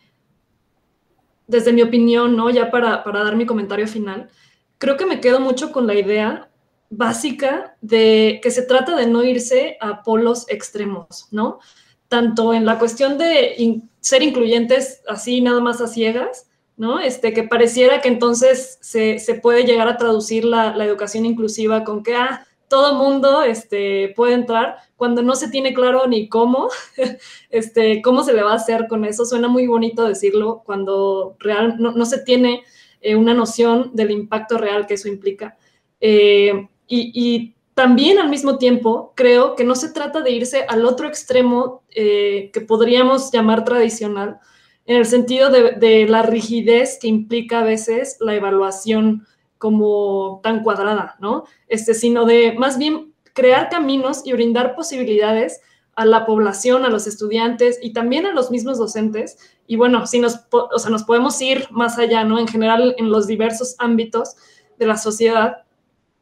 [1.51, 2.49] desde mi opinión, ¿no?
[2.49, 4.29] Ya para, dar mi comentario final,
[4.77, 6.49] creo que me quedo mucho con la idea
[6.89, 11.59] básica de que se trata de no irse a polos extremos, ¿no?
[12.07, 16.47] Tanto en la cuestión de ser incluyentes así nada más a ciegas,
[16.77, 16.99] ¿no?
[16.99, 22.15] Este, que pareciera que entonces se, puede llegar a traducir la, educación inclusiva con que,
[22.15, 26.69] ah, todo mundo este, puede entrar, cuando no se tiene claro ni cómo,
[27.49, 29.25] este, cómo se le va a hacer con eso.
[29.25, 32.63] Suena muy bonito decirlo cuando real, no, se tiene
[33.01, 35.57] eh, una noción del impacto real que eso implica.
[35.99, 41.07] Eh, y, también al mismo tiempo creo que no se trata de irse al otro
[41.07, 44.39] extremo eh, que podríamos llamar tradicional,
[44.85, 49.25] en el sentido de, la rigidez que implica a veces la evaluación
[49.61, 51.43] como tan cuadrada, ¿no?
[51.67, 55.61] Este, sino de más bien crear caminos y brindar posibilidades
[55.93, 59.37] a la población, a los estudiantes y también a los mismos docentes.
[59.67, 62.39] Y bueno, si nos, o sea, nos podemos ir más allá, ¿no?
[62.39, 64.35] En general, en los diversos ámbitos
[64.79, 65.57] de la sociedad,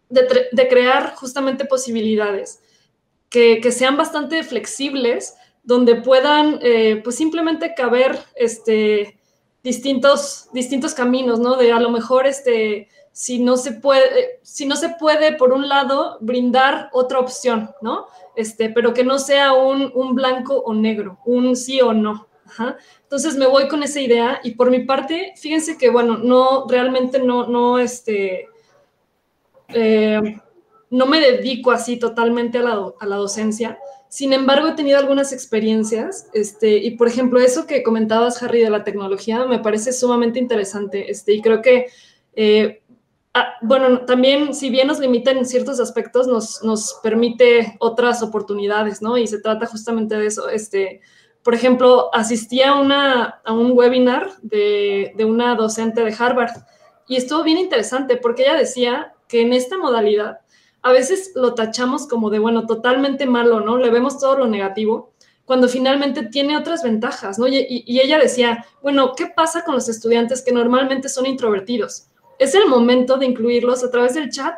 [0.09, 2.59] de, crear justamente posibilidades
[3.29, 9.17] que, que, sean bastante flexibles donde puedan eh, pues simplemente caber este,
[9.63, 11.55] distintos, distintos caminos, ¿no?
[11.55, 12.89] De a lo mejor este,
[13.19, 18.05] si no se puede, si no se puede, por un lado, brindar otra opción, ¿no?
[18.37, 22.29] Este, pero que no sea un, un blanco o negro, un sí o no.
[23.03, 27.19] Entonces me voy con esa idea y por mi parte, fíjense que, bueno, no, realmente
[27.19, 28.47] no, no, este,
[29.67, 30.39] eh,
[30.89, 35.33] no me dedico así totalmente a la, a la docencia, sin embargo, he tenido algunas
[35.33, 40.39] experiencias, este, y por ejemplo, eso que comentabas, Harry, de la tecnología, me parece sumamente
[40.39, 41.87] interesante, este, y creo que,
[42.33, 42.81] eh,
[43.33, 49.01] ah, bueno, también, si bien nos limita en ciertos aspectos, nos, nos, permite otras oportunidades,
[49.01, 49.17] ¿no?
[49.17, 51.01] Y se trata justamente de eso, este,
[51.43, 56.51] por ejemplo, asistí a, una, a un webinar de, de una docente de Harvard,
[57.07, 60.39] y estuvo bien interesante, porque ella decía que en esta modalidad,
[60.81, 63.77] a veces lo tachamos como de, bueno, totalmente malo, ¿no?
[63.77, 65.13] Le vemos todo lo negativo,
[65.49, 67.47] cuando finalmente tiene otras ventajas, ¿no?
[67.47, 72.08] Y, ella decía, bueno, ¿qué pasa con los estudiantes que normalmente son introvertidos?
[72.39, 74.55] Es el momento de incluirlos a través del chat.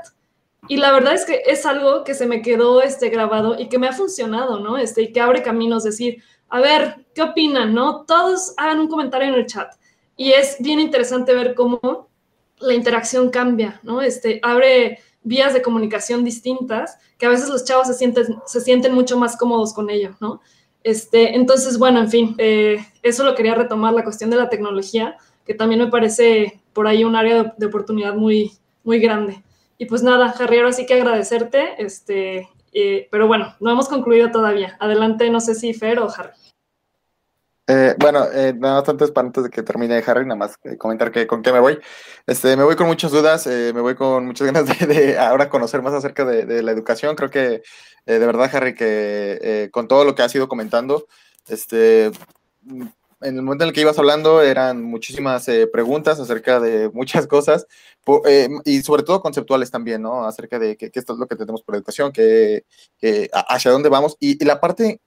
[0.67, 3.79] Y la verdad es que es algo que se me quedó este, grabado y que
[3.79, 4.77] me ha funcionado, ¿no?
[4.77, 8.05] Este, y que abre caminos, decir, a ver, ¿qué opinan, no?
[8.05, 9.73] Todos hagan un comentario en el chat.
[10.15, 12.09] Y es bien interesante ver cómo
[12.59, 14.01] la interacción cambia, ¿no?
[14.01, 18.93] Este, abre vías de comunicación distintas, que a veces los chavos se sienten, se sienten
[18.93, 20.41] mucho más cómodos con ello, ¿no?
[20.83, 25.17] Este, entonces, bueno, en fin, eh, eso lo quería retomar, la cuestión de la tecnología,
[25.45, 28.51] que también me parece por ahí un área de, oportunidad muy,
[28.83, 29.43] muy grande.
[29.77, 34.31] Y pues nada, Harry, ahora sí que agradecerte, este, eh, pero bueno, no hemos concluido
[34.31, 34.77] todavía.
[34.79, 36.33] Adelante, no sé si Fer o Harry.
[37.67, 41.25] Eh, bueno, eh, nada más antes, antes de que termine Harry, nada más comentar que
[41.25, 41.79] con qué me voy.
[42.27, 45.81] Este, me voy con muchas dudas, eh, me voy con muchas ganas de, ahora conocer
[45.81, 47.15] más acerca de, la educación.
[47.15, 47.61] Creo que
[48.05, 51.07] de verdad, Harry, que con todo lo que has ido comentando,
[51.47, 52.11] este,
[53.21, 57.67] en el momento en el que ibas hablando eran muchísimas preguntas acerca de muchas cosas
[58.65, 60.25] y sobre todo conceptuales también, ¿no?
[60.25, 62.63] Acerca de qué es lo que tenemos por educación, que,
[63.47, 64.99] hacia dónde vamos y, y la parte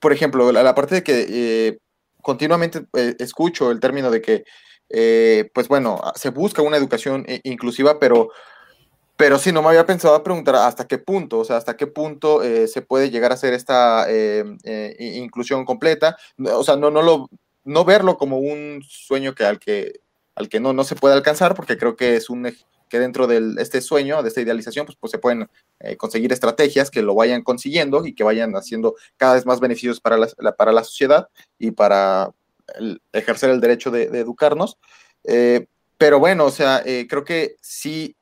[0.00, 1.78] por ejemplo, la, parte de que eh,
[2.22, 4.44] continuamente eh, escucho el término de que,
[4.88, 8.30] eh, pues bueno, se busca una educación inclusiva, pero,
[9.20, 12.40] pero sí, no me había pensado preguntar hasta qué punto, o sea, hasta qué punto
[12.66, 14.06] se puede llegar a hacer esta
[14.98, 17.28] inclusión completa, o sea, no, no, lo,
[17.64, 20.00] no verlo como un sueño que al que,
[20.34, 22.50] al que no, no se puede alcanzar, porque creo que es un
[22.90, 25.48] que dentro de este sueño, de esta idealización, pues, pues se pueden
[25.78, 30.00] eh, conseguir estrategias que lo vayan consiguiendo y que vayan haciendo cada vez más beneficios
[30.00, 32.32] para la, para la sociedad y para
[33.12, 34.76] ejercer el derecho de, educarnos.
[35.24, 35.66] Eh,
[35.96, 38.16] pero bueno, o sea, eh, creo que sí,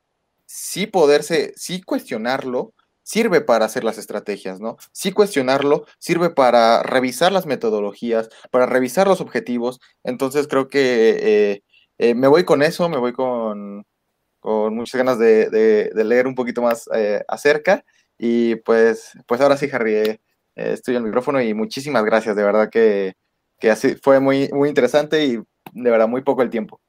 [0.51, 2.73] sí poderse, sí cuestionarlo,
[3.03, 4.77] sirve para hacer las estrategias, ¿no?
[4.91, 9.79] Sí cuestionarlo sirve para revisar las metodologías, para revisar los objetivos.
[10.03, 11.63] Entonces creo que
[11.97, 13.85] me voy con eso, me voy con,
[14.39, 17.83] con muchas ganas de, leer un poquito más eh, acerca.
[18.17, 20.21] Y pues, pues ahora sí, Harry, eh,
[20.55, 23.13] eh, estoy en el micrófono y muchísimas gracias, de verdad que,
[23.69, 25.35] así fue muy, muy interesante y
[25.73, 26.81] de verdad muy poco el tiempo.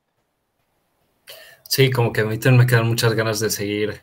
[1.70, 4.02] Sí, como que a mí también me quedan muchas ganas de seguir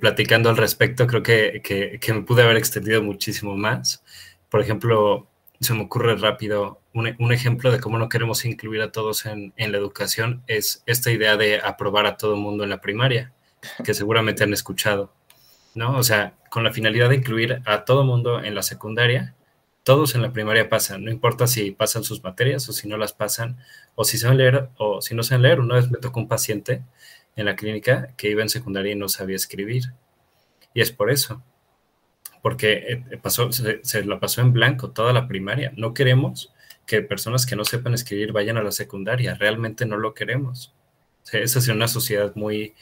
[0.00, 1.08] platicando al respecto.
[1.08, 1.60] Creo que,
[2.00, 4.04] que, me pude haber extendido muchísimo más.
[4.48, 9.26] Por ejemplo, se me ocurre rápido un, ejemplo de cómo no queremos incluir a todos
[9.26, 13.32] en, la educación es esta idea de aprobar a todo mundo en la primaria,
[13.84, 15.12] que seguramente han escuchado,
[15.74, 15.96] ¿no?
[15.96, 19.34] O sea, con la finalidad de incluir a todo mundo en la secundaria,
[19.82, 23.12] todos en la primaria pasan, no importa si pasan sus materias o si no las
[23.12, 23.58] pasan,
[23.94, 25.60] o si saben leer o si no saben leer.
[25.60, 26.82] Una vez me tocó un paciente
[27.36, 29.84] en la clínica que iba en secundaria y no sabía escribir.
[30.74, 31.42] Y es por eso,
[32.42, 35.72] porque eh, pasó, se, se la pasó en blanco toda la primaria.
[35.76, 36.52] No queremos
[36.86, 39.34] que personas que no sepan escribir vayan a la secundaria.
[39.34, 40.74] Realmente no lo queremos.
[41.32, 42.74] esa es una sociedad muy,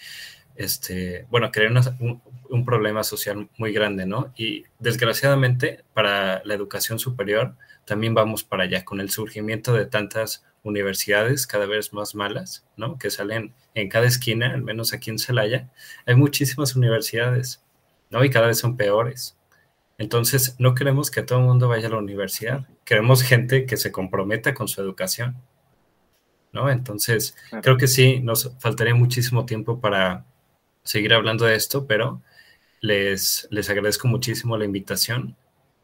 [0.57, 4.33] este, bueno, crear un, un, problema social muy grande, ¿no?
[4.37, 7.55] Y desgraciadamente para la educación superior
[7.85, 12.99] también vamos para allá, con el surgimiento de tantas universidades cada vez más malas, ¿no?
[12.99, 15.71] Que salen en cada esquina, al menos aquí en Celaya,
[16.07, 17.63] hay muchísimas universidades,
[18.11, 18.25] ¿no?
[18.25, 19.37] Y cada vez son peores.
[19.99, 23.93] Entonces, no queremos que todo el mundo vaya a la universidad, queremos gente que se
[23.93, 25.37] comprometa con su educación,
[26.53, 26.71] ¿no?
[26.71, 30.25] Entonces, creo que sí, nos faltaría muchísimo tiempo para
[30.87, 32.23] seguir hablando de esto, pero
[32.81, 35.37] les, les agradezco muchísimo la invitación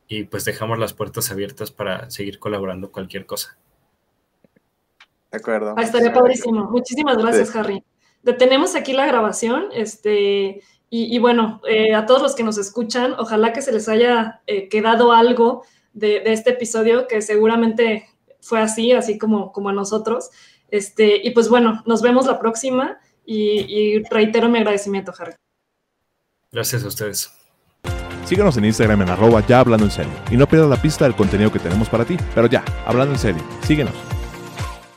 [0.09, 3.59] y pues dejamos las puertas abiertas para seguir colaborando cualquier cosa.
[5.31, 5.75] De acuerdo.
[5.77, 6.71] Ah, estaría padrísimo.
[6.71, 7.83] Muchísimas gracias, Harry.
[8.23, 9.69] Detenemos aquí la grabación.
[9.73, 14.43] Este, y, bueno, eh, a todos los que nos escuchan, ojalá que se les haya
[14.47, 18.07] eh, quedado algo de, este episodio, que seguramente
[18.43, 20.29] fue así, así como, como a nosotros.
[20.69, 25.33] Este, y pues bueno, nos vemos la próxima y, reitero mi agradecimiento, Harry.
[26.51, 27.33] Gracias a ustedes.
[28.25, 31.15] Síguenos en Instagram en arroba ya hablando en serio y no pierdas la pista del
[31.15, 32.17] contenido que tenemos para ti.
[32.35, 33.95] Pero ya, hablando en serio, síguenos.